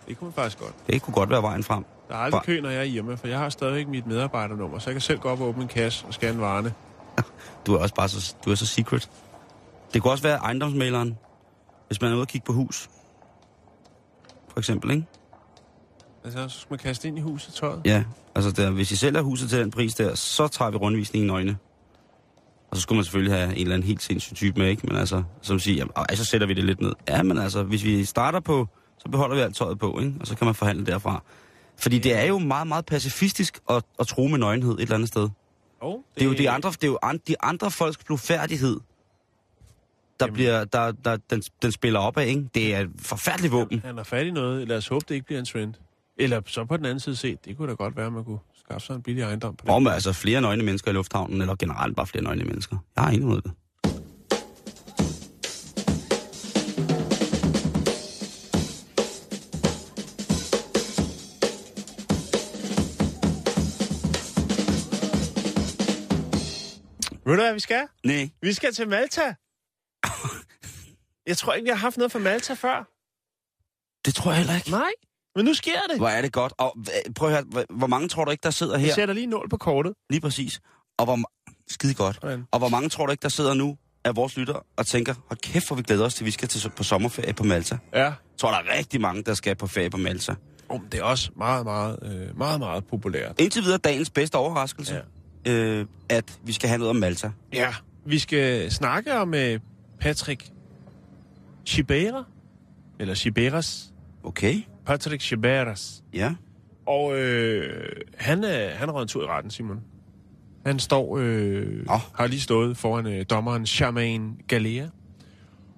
[0.07, 0.73] det kunne man faktisk godt.
[0.87, 1.85] Det kunne godt være vejen frem.
[2.11, 4.89] Der er aldrig kø, når jeg er hjemme, for jeg har stadigvæk mit medarbejdernummer, så
[4.89, 6.73] jeg kan selv gå op og åbne en kasse og scanne varerne.
[7.65, 9.09] Du er også bare så, du er så secret.
[9.93, 11.17] Det kunne også være ejendomsmaleren,
[11.87, 12.89] hvis man er ude og kigge på hus.
[14.49, 15.05] For eksempel, ikke?
[16.23, 17.81] Altså, så skal man kaste ind i huset tøjet.
[17.85, 18.03] Ja,
[18.35, 21.33] altså der, hvis I sælger huset til den pris der, så tager vi rundvisningen i
[21.33, 21.57] øjne.
[22.71, 24.87] Og så skulle man selvfølgelig have en eller anden helt sindssyg type med, ikke?
[24.87, 26.93] Men altså, som siger, jamen, ej, så sætter vi det lidt ned.
[27.07, 30.13] Ja, men altså, hvis vi starter på, så beholder vi alt tøjet på, ikke?
[30.19, 31.23] Og så kan man forhandle derfra.
[31.81, 35.07] Fordi det er jo meget, meget pacifistisk at, at tro med nøgenhed et eller andet
[35.07, 35.29] sted.
[35.81, 38.79] Oh, Det er jo de andre, det er jo an, de andre folks blufærdighed,
[40.19, 40.33] der Jamen.
[40.33, 42.49] bliver, der, der, den, den spiller op af, ikke?
[42.55, 43.79] Det er et forfærdeligt våben.
[43.85, 44.67] Han har fat i noget.
[44.67, 45.73] Lad os håbe, det ikke bliver en trend.
[46.17, 48.39] Eller så på den anden side set, det kunne da godt være, at man kunne
[48.55, 49.73] skaffe sig en billig ejendom på det.
[49.73, 52.77] Om altså flere nøgne mennesker i lufthavnen, eller generelt bare flere nøgne mennesker.
[52.95, 53.51] Jeg har ingen det.
[67.31, 67.87] Ved du hvad vi skal?
[68.03, 69.33] Nej, Vi skal til Malta.
[71.27, 72.87] jeg tror ikke, jeg har haft noget fra Malta før.
[74.05, 74.71] det tror jeg heller ikke.
[74.71, 74.91] Nej,
[75.35, 75.97] men nu sker det.
[75.97, 76.53] Hvor er det godt.
[76.57, 76.77] Og
[77.15, 78.93] prøv at høre, hvor- mange tror du ikke, der sidder Jeg her?
[78.93, 79.93] sætter lige nål på kortet.
[80.09, 80.59] Lige præcis.
[80.97, 81.19] Og hvor,
[81.71, 82.15] skide godt.
[82.21, 82.45] Sådan.
[82.51, 85.39] Og hvor mange tror du ikke, der sidder nu af vores lytter og tænker, hold
[85.39, 87.77] kæft, hvor vi glæder os til, at vi skal til, på sommerferie på Malta.
[87.93, 88.03] Ja.
[88.03, 90.35] Jeg tror, der er rigtig mange, der skal på ferie på Malta.
[90.69, 93.39] Oh, det er også meget, meget, øh, meget, meget populært.
[93.39, 95.01] Indtil videre dagens bedste overraskelse, ja.
[95.47, 97.31] Øh, at vi skal have noget om Malta.
[97.53, 97.73] Ja,
[98.05, 99.59] vi skal snakke om øh,
[99.99, 100.45] Patrick
[101.65, 102.23] Chibera.
[102.99, 103.93] Eller Chiberas.
[104.23, 106.03] Okay, Patrick Chiberas.
[106.13, 106.33] ja.
[106.85, 107.87] Og øh,
[108.17, 109.79] han, er, han er røget en tur i retten, Simon.
[110.65, 111.99] Han står, øh, Nå.
[112.15, 114.87] har lige stået foran øh, dommeren Charmaine Galea.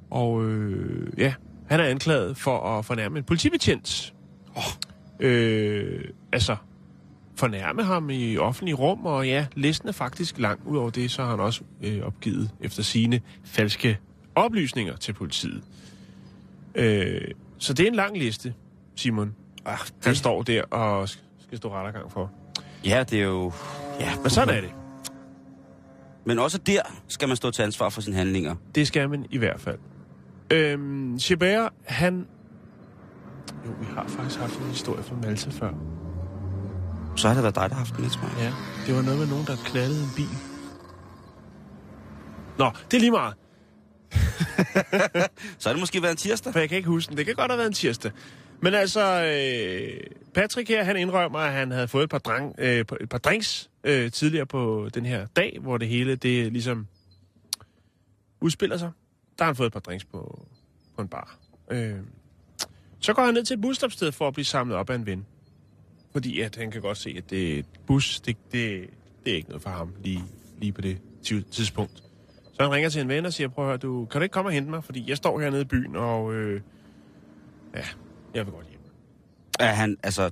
[0.09, 1.33] Og øh, ja,
[1.69, 4.13] han er anklaget for at fornærme en politibetjent.
[4.57, 4.63] Åh.
[5.19, 6.03] Øh,
[6.33, 6.55] altså,
[7.35, 10.59] fornærme ham i offentlige rum, og ja, listen er faktisk lang.
[10.65, 13.99] Udover det, så har han også øh, opgivet efter sine falske
[14.35, 15.63] oplysninger til politiet.
[16.75, 17.21] Øh,
[17.57, 18.53] så det er en lang liste,
[18.95, 19.35] Simon.
[19.65, 22.31] Han det, står der og sk- skal stå rettergang for.
[22.85, 23.51] ja, det er jo...
[23.99, 24.69] Ja, Men sådan er det.
[26.25, 28.55] Men også der skal man stå til ansvar for sine handlinger.
[28.75, 29.77] Det skal man i hvert fald.
[30.51, 32.27] Øhm, Chabert, han...
[33.65, 35.73] Jo, vi har faktisk haft en historie fra Malta før.
[37.15, 38.37] Så har det været dig, der har haft den tror jeg.
[38.39, 38.53] Ja,
[38.87, 40.37] det var noget med nogen, der knaldede en bil.
[42.57, 43.33] Nå, det er lige meget,
[45.59, 46.53] Så har det måske været en tirsdag.
[46.53, 47.17] for jeg kan ikke huske den.
[47.17, 48.11] Det kan godt have været en tirsdag.
[48.61, 49.99] Men altså, øh,
[50.33, 53.69] Patrick her, han indrømmer, at han havde fået et par, drang, øh, et par drinks
[53.83, 56.87] øh, tidligere på den her dag, hvor det hele, det ligesom
[58.41, 58.91] udspiller sig.
[59.37, 60.47] Der har han fået et par drinks på,
[60.95, 61.37] på en bar.
[61.71, 61.95] Øh,
[62.99, 65.25] så går han ned til et busstopsted for at blive samlet op af en ven.
[66.13, 68.89] Fordi at han kan godt se, at det et bus, det, det,
[69.25, 70.23] det er ikke noget for ham lige,
[70.59, 72.03] lige på det ti- tidspunkt.
[72.53, 74.33] Så han ringer til en ven og siger, prøv at høre, du, kan du ikke
[74.33, 74.83] komme og hente mig?
[74.83, 76.61] Fordi jeg står hernede i byen, og øh,
[77.75, 77.81] ja,
[78.33, 78.79] jeg vil godt hjem.
[79.59, 80.29] Er han, altså...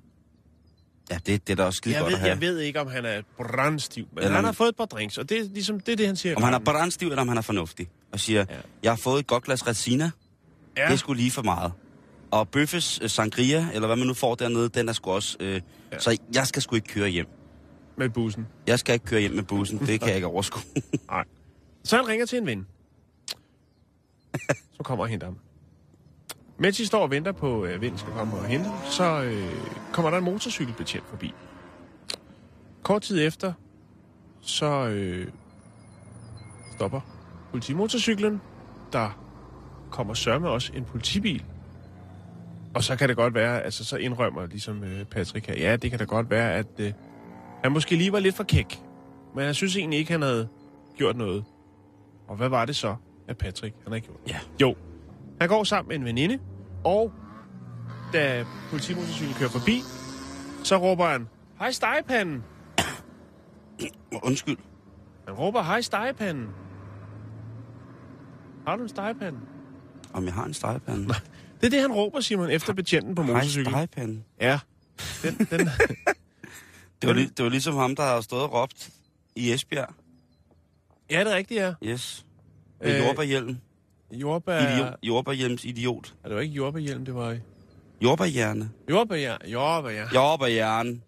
[1.11, 2.29] Ja, det, det er da også skide Jeg godt ved, at have.
[2.31, 5.17] jeg ved ikke, om han er brandstiv, men Eller han har fået et par drinks,
[5.17, 6.35] og det er ligesom det, er det han siger.
[6.35, 7.89] Om han er brandstiv, eller om han er fornuftig.
[8.11, 8.55] Og siger, Ja.
[8.55, 8.61] ja.
[8.83, 10.11] jeg har fået et godt glas Resina.
[10.77, 10.83] Ja.
[10.85, 11.71] ja, Det sgu lige for meget.
[12.31, 15.37] Og Bøffes øh, Sangria, eller hvad man nu får dernede, den er sgu også...
[15.39, 15.61] Øh,
[15.91, 15.99] Ja.
[15.99, 17.27] Så jeg skal sgu ikke køre hjem.
[17.97, 18.47] med bussen.
[18.67, 19.79] Jeg skal ikke køre hjem med bussen.
[19.79, 20.61] Det kan jeg ikke overskue.
[21.09, 21.23] Nej.
[21.83, 22.67] Så han ringer til en ven.
[24.73, 25.37] Så kommer og henter ham.
[26.57, 29.51] Mens I står og venter på, at ven skal komme og hente ham, så øh,
[29.91, 31.33] kommer der en motorcykelbetjent forbi.
[32.83, 33.53] Kort tid efter,
[34.41, 35.27] så øh,
[36.75, 37.01] stopper
[37.51, 38.41] politimotorcyklen.
[38.93, 39.09] Der
[39.89, 41.43] kommer sørme også en politibil.
[42.75, 45.89] Og så kan det godt være, altså så indrømmer ligesom øh, Patrick her, ja, det
[45.89, 46.93] kan da godt være, at øh,
[47.63, 48.79] han måske lige var lidt for kæk.
[49.35, 50.47] Men jeg synes egentlig ikke, han havde
[50.97, 51.45] gjort noget.
[52.27, 52.95] Og hvad var det så,
[53.27, 54.17] at Patrick han havde gjort?
[54.27, 54.39] Ja.
[54.61, 54.75] Jo,
[55.39, 56.39] han går sammen med en veninde,
[56.83, 57.11] og
[58.13, 59.81] da politimotorcyklen kører forbi,
[60.63, 61.27] så råber han,
[61.59, 62.43] hej stegepanden.
[64.27, 64.57] Undskyld.
[65.25, 66.47] Han råber, hej stegepanden.
[68.67, 69.39] Har du en stegepande?
[70.13, 71.13] Om jeg har en stegepande.
[71.61, 73.73] Det er det, han råber, Simon, efter betjenten på Hej, motorcyklen.
[73.73, 74.23] stegepande.
[74.41, 74.59] Ja.
[75.23, 75.59] Den, den,
[77.01, 78.89] Det var, det var ligesom ham, der har stået og råbt
[79.35, 79.93] i Esbjerg.
[81.11, 81.73] ja, det er rigtigt, ja.
[81.83, 82.25] Yes.
[82.81, 83.57] Med Øh, øh, jordbærhjelm.
[84.11, 84.59] Jordbær...
[84.75, 84.93] Idiot.
[85.03, 86.13] Jordbærhjelms idiot.
[86.23, 87.37] Ja, det var ikke jordbærhjelm, det var...
[88.01, 88.69] Jordbærhjerne.
[88.89, 89.35] Jordbær, ja.
[89.47, 90.05] Jordbær, ja.
[90.13, 91.01] Jordbærhjerne.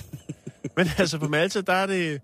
[0.76, 2.20] Men altså på Malta, der er det...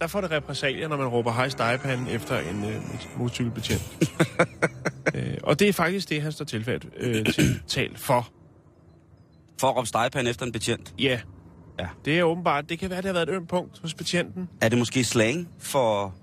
[0.00, 2.76] Der får det repressalier, når man råber hej stegepanden efter en øh,
[3.16, 3.82] motorcykelbetjent.
[5.14, 8.28] øh, og det er faktisk det, han står tilfældt øh, til tal for.
[9.60, 10.94] For at råbe stegepande efter en betjent.
[10.98, 11.20] Ja.
[11.80, 11.86] Ja.
[12.04, 14.48] Det er åbenbart, det kan være, det har været et ømt punkt hos betjenten.
[14.60, 16.14] Er det måske slang for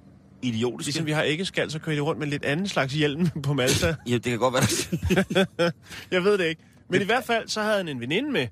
[0.42, 0.88] idiotiske?
[0.88, 3.54] Ligesom vi har ikke skal, så kører de rundt med lidt anden slags hjelm på
[3.54, 3.96] Malta.
[4.10, 5.72] Ja, det kan godt være.
[6.12, 6.62] Jeg ved det ikke.
[6.90, 8.48] Men i hvert fald, så havde han en veninde med,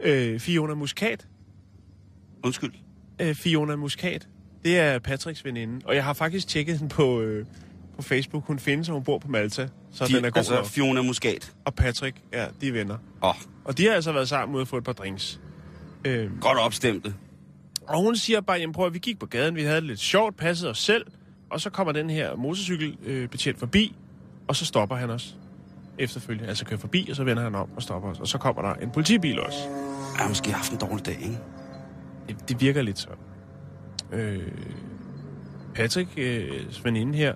[0.00, 1.26] øh, Fiona Muscat.
[2.44, 2.72] Undskyld.
[3.20, 4.28] øh, Fiona Muscat.
[4.64, 5.80] Det er Patricks veninde.
[5.86, 7.46] Og jeg har faktisk tjekket hende på, øh,
[7.96, 8.46] på Facebook.
[8.46, 9.68] Hun findes, og hun bor på Malta.
[9.92, 10.66] Så De, den er god altså, nok.
[10.66, 11.52] Fiona Muscat.
[11.64, 12.94] Og Patrick, ja, de er venner.
[13.22, 13.34] Åh, oh,
[13.64, 15.40] Og de har altså været sammen ude og få et par drinks.
[16.04, 17.14] Øh, godt opstemte.
[17.88, 20.00] og hun siger bare, jamen prøv at vi gik på gaden, vi havde det lidt
[20.00, 21.06] sjovt, passede os selv.
[21.50, 23.96] Og så kommer den her motorcykelbetjent øh, betjent forbi,
[24.48, 25.36] og så stopper han os
[25.98, 26.48] efterfølgende.
[26.48, 28.20] Altså kører forbi, og så vender han om og stopper os.
[28.20, 29.58] Og så kommer der en politibil også.
[30.16, 31.38] Jeg har måske haft en dårlig dag, ikke?
[32.28, 33.16] Det, det virker lidt sådan.
[34.12, 34.42] Øh,
[35.74, 36.50] Patrick, øh,
[36.84, 37.34] veninde her,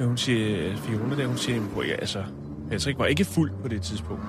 [0.00, 2.24] øh, hun siger, Fiona der, hun siger, "Prøv, ja, altså,
[2.70, 4.22] Patrick var ikke fuld på det tidspunkt.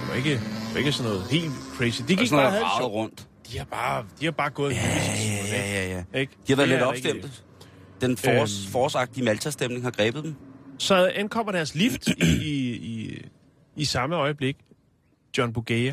[0.00, 2.02] Det var ikke, det var ikke sådan noget helt crazy.
[2.08, 3.28] De gik bare havde rundt.
[3.52, 6.18] De har bare, de har bare gået Ja, ja, ja, ja, ja.
[6.20, 6.32] Ikke?
[6.46, 7.30] De har været Det lidt opstemte.
[8.00, 8.72] Den fors, Øhm.
[8.72, 10.34] forsagtige Malta-stemning har grebet dem.
[10.78, 12.12] Så ankommer deres lift i,
[12.42, 13.22] i, i,
[13.76, 14.56] i samme øjeblik.
[15.38, 15.92] John Bugea.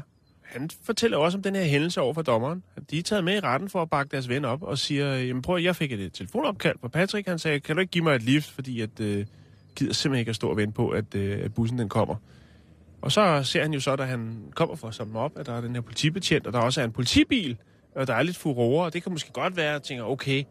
[0.54, 2.64] Han fortæller også om den her hændelse over for dommeren.
[2.92, 5.42] De er taget med i retten for at bakke deres ven op og siger, jamen
[5.42, 7.28] prøv jeg fik et telefonopkald fra Patrick.
[7.28, 9.26] Han sagde, kan du ikke give mig et lift, fordi at, øh,
[9.76, 12.16] gider simpelthen ikke at stå og vente på, at, øh, at bussen den kommer.
[13.02, 15.54] Og så ser han jo så, da han kommer for at samle op, at der
[15.54, 17.58] er den her politibetjent, og der også er en politibil,
[17.96, 20.44] og der er lidt furore, og det kan måske godt være, at jeg tænker, okay,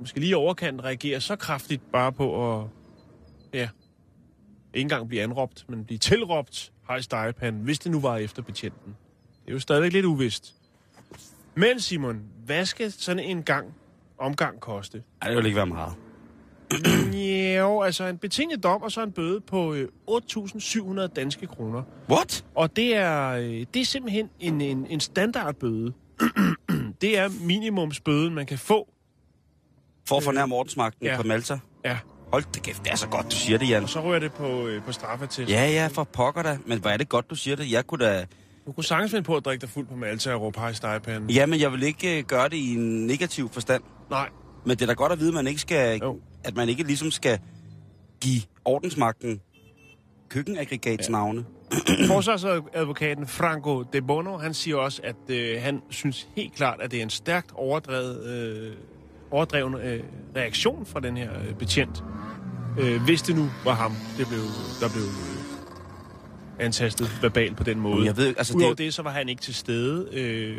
[0.00, 2.66] måske lige overkant overkanten reagerer så kraftigt bare på at,
[3.54, 3.68] ja,
[4.74, 8.96] ikke engang blive anråbt, men blive tilråbt, hej Stejepan, hvis det nu var efter betjenten.
[9.48, 10.54] Det er jo stadigvæk lidt uvist.
[11.54, 13.74] Men Simon, hvad skal sådan en gang
[14.18, 15.02] omgang koste?
[15.22, 15.94] Ej, det vil ikke være meget.
[17.58, 21.82] Jo, altså en betinget dom og så en bøde på øh, 8.700 danske kroner.
[22.10, 22.44] What?
[22.54, 25.92] Og det er, øh, det er simpelthen en, en, en standardbøde.
[27.02, 28.88] det er minimumsbøden, man kan få.
[30.08, 31.12] For at fornærme ordensmagten ja.
[31.12, 31.16] ja.
[31.16, 31.58] på Malta?
[31.84, 31.98] Ja,
[32.32, 33.82] Hold da kæft, det er så godt, du siger det, Jan.
[33.82, 35.50] og så rører det på, øh, på straffetest.
[35.50, 36.58] Ja, ja, for pokker da.
[36.66, 37.72] Men hvor er det godt, du siger det.
[37.72, 38.26] Jeg kunne da...
[38.68, 41.30] Du kunne sagtens finde på at drikke dig fuld på Malta og råbe hej Stejepan.
[41.30, 43.82] Ja, men jeg vil ikke øh, gøre det i en negativ forstand.
[44.10, 44.28] Nej,
[44.64, 46.00] Men det er da godt at vide, at man ikke skal...
[46.02, 46.20] Jo.
[46.44, 47.38] At man ikke ligesom skal
[48.20, 49.40] give ordensmagten
[50.28, 51.44] køkkenaggregatsnavne.
[52.06, 56.98] Forsvarsadvokaten Franco De Bono, han siger også, at øh, han synes helt klart, at det
[56.98, 58.72] er en stærkt overdrevet, øh,
[59.30, 60.04] overdreven øh,
[60.36, 62.04] reaktion fra den her øh, betjent.
[62.80, 64.40] Øh, hvis det nu var ham, det blev,
[64.80, 65.37] der blev
[66.60, 68.04] antastet verbalt på den måde.
[68.06, 70.08] Jeg ved, altså, Udover det- det, så var han ikke til stede.
[70.12, 70.56] Øh,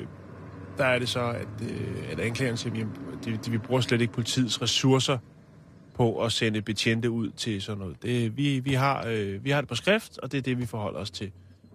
[0.77, 2.73] der er det så, at, øh, at anklageren siger,
[3.19, 5.17] at de, de, vi bruger slet ikke politiets ressourcer
[5.95, 8.03] på at sende betjente ud til sådan noget.
[8.03, 10.65] Det, vi, vi, har, øh, vi har det på skrift, og det er det, vi
[10.65, 11.31] forholder os til.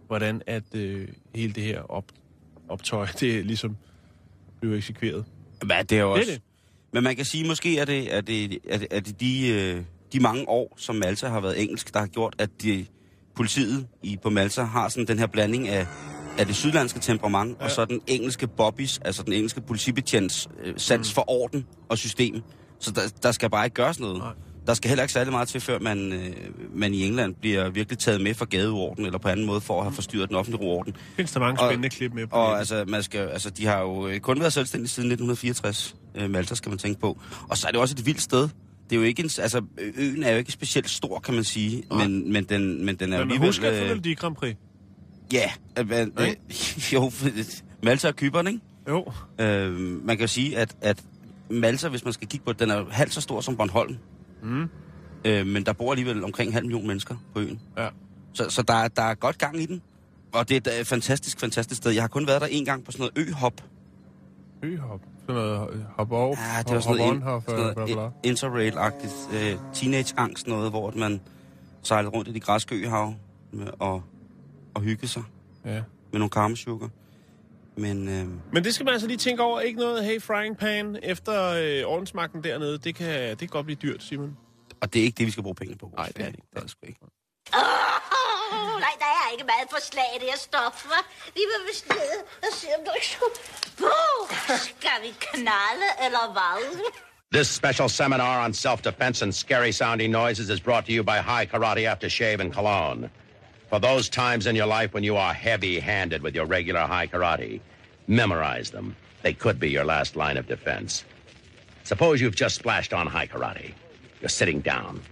[0.07, 2.05] Hvordan at øh, hele det her op,
[2.68, 3.77] optøj, det er ligesom
[4.61, 5.25] bliver eksekveret.
[5.62, 6.31] Men det er jo Det er også...
[6.33, 6.41] det.
[6.93, 9.83] Men man kan sige, måske er det, er det, er det, er det de, øh,
[10.12, 12.87] de mange år, som Malta har været engelsk, der har gjort, at de,
[13.37, 15.87] politiet i, på Malta har sådan den her blanding af,
[16.39, 17.64] af det sydlandske temperament, ja.
[17.64, 21.14] og så den engelske bobbies, altså den engelske politibetjents øh, sans Mm.
[21.14, 22.43] for orden og system.
[22.80, 24.18] Så der, der skal bare ikke gøres noget.
[24.18, 24.32] Nej.
[24.66, 26.35] Der skal heller ikke særlig meget til, før man, øh,
[26.74, 29.85] man i England bliver virkelig taget med for gadeorden, eller på anden måde for at
[29.85, 30.97] have forstyrret den offentlige orden.
[31.16, 32.59] Findes der mange Og- spændende klip med på Og nettet.
[32.59, 36.55] altså, man skal, altså, de har jo øh, kun været selvstændige siden 1964, øh, Malta,
[36.55, 37.18] skal man tænke på.
[37.49, 38.49] Og så er det også et vildt sted.
[38.91, 39.62] Det er jo ikke en, altså,
[39.97, 43.18] øen er jo ikke specielt stor, kan man sige, men, men, den, men den er
[43.18, 43.49] jo Men alligevel...
[43.49, 44.57] husker øh, Fødel de Grand Prix.
[45.32, 46.26] Ja, øh, men, øh,
[46.93, 47.12] jo,
[47.82, 48.61] Malta og Kyberen, ikke?
[48.89, 49.72] Jo, Øh,
[50.07, 51.03] man kan jo sige, at, at
[51.51, 53.97] Malta, hvis man skal kigge på det, den er halvt så stor som Bornholm.
[54.43, 54.68] Mm.
[55.24, 57.61] Øh, men der bor alligevel omkring halv million mennesker på øen.
[57.78, 57.89] ja.
[58.35, 59.82] Så, så der, er- der er godt gang i den.
[60.32, 61.91] Og det er et fantastisk, fantastisk sted.
[61.93, 63.53] Jeg har kun været der en gang på sådan noget øhop.
[64.65, 65.01] Øhop.
[65.21, 66.37] Sådan noget øh, hop over.
[66.57, 69.35] Ja, det var sådan noget, on, hop, sådan bla, noget interrail-agtigt.
[69.35, 71.21] Øh, teenage-angst noget, hvor man
[71.83, 73.15] sejlede rundt i de græske øhav
[73.53, 74.03] med, og,
[74.75, 75.23] og hyggede sig
[75.65, 75.71] Ja.
[76.12, 76.89] med nogle karmesugar.
[77.77, 79.61] Men øh, Men det skal man altså lige tænke over.
[79.61, 82.79] Ikke noget, hey, frying pan efter øh, ordensmagten dernede.
[82.79, 84.37] Det kan, det kan godt blive dyrt, Simon.
[84.81, 85.91] og det er ikke det, vi skal bruge penge på.
[85.97, 86.47] Nej, det er det ikke.
[86.51, 87.01] Det er det sgu ikke.
[87.03, 87.61] Åh,
[91.35, 91.43] Vi
[91.89, 93.30] ned og se, om ikke skulle...
[94.59, 95.12] Skal vi
[96.07, 96.91] eller?
[97.32, 101.47] This special seminar on self-defense and scary sounding noises is brought to you by High
[101.47, 103.11] Karate Aftershave and Cologne.
[103.70, 107.61] For those times in your life when you are heavy-handed with your regular High Karate,
[108.07, 108.95] memorize them.
[109.22, 111.05] They could be your last line of defense.
[111.82, 113.74] Suppose you've just splashed on High Karate.
[114.20, 115.03] You're sitting down,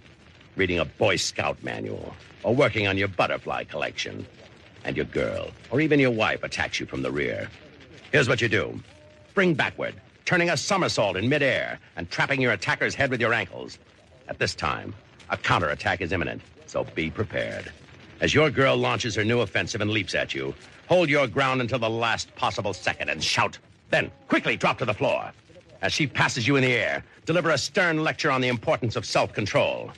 [0.55, 4.25] reading a Boy Scout manual, or working on your butterfly collection,
[4.83, 7.49] and your girl, or even your wife attacks you from the rear.
[8.11, 8.79] Here's what you do.
[9.29, 13.79] Spring backward, turning a somersault in midair and trapping your attacker's head with your ankles.
[14.27, 14.93] At this time,
[15.29, 17.71] a counterattack is imminent, so be prepared.
[18.21, 20.53] As your girl launches her new offensive and leaps at you,
[20.87, 23.57] hold your ground until the last possible second and shout.
[23.89, 25.31] Then, quickly drop to the floor.
[25.81, 29.05] As she passes you in the air, deliver a stern lecture on the importance of
[29.05, 29.91] self-control.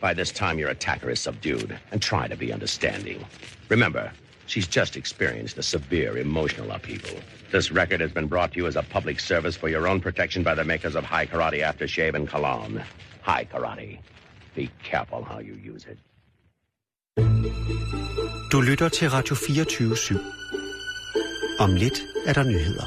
[0.00, 3.24] By this time, your attacker is subdued, and try to be understanding.
[3.68, 4.12] Remember,
[4.46, 7.18] She's just experienced a severe emotional upheaval.
[7.50, 10.42] This record has been brought to you as a public service for your own protection
[10.42, 12.82] by the makers of High Karate Aftershave and Cologne.
[13.22, 13.98] High Karate.
[14.54, 15.98] Be careful how you use it.
[18.52, 20.18] Du lytter til Radio 24 /7.
[21.58, 22.86] Om lidt er der nyheder.